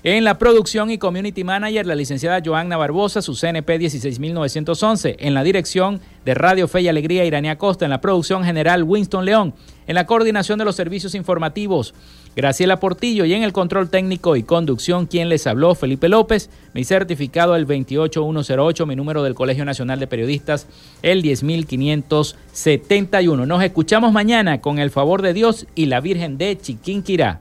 [0.08, 5.16] En la producción y community manager, la licenciada Joanna Barbosa, su CNP 16911.
[5.18, 7.86] En la dirección de Radio Fe y Alegría, Irania Costa.
[7.86, 9.52] En la producción general, Winston León.
[9.88, 11.92] En la coordinación de los servicios informativos,
[12.36, 13.24] Graciela Portillo.
[13.24, 16.50] Y en el control técnico y conducción, quien les habló, Felipe López.
[16.72, 18.86] Mi certificado, el 28108.
[18.86, 20.68] Mi número del Colegio Nacional de Periodistas,
[21.02, 23.44] el 10571.
[23.44, 27.40] Nos escuchamos mañana con el favor de Dios y la Virgen de Chiquinquirá.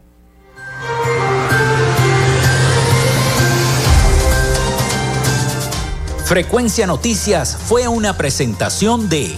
[6.26, 9.32] Frecuencia Noticias fue una presentación de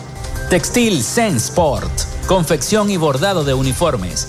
[0.48, 1.90] Textil Sensport,
[2.28, 4.28] confección y bordado de uniformes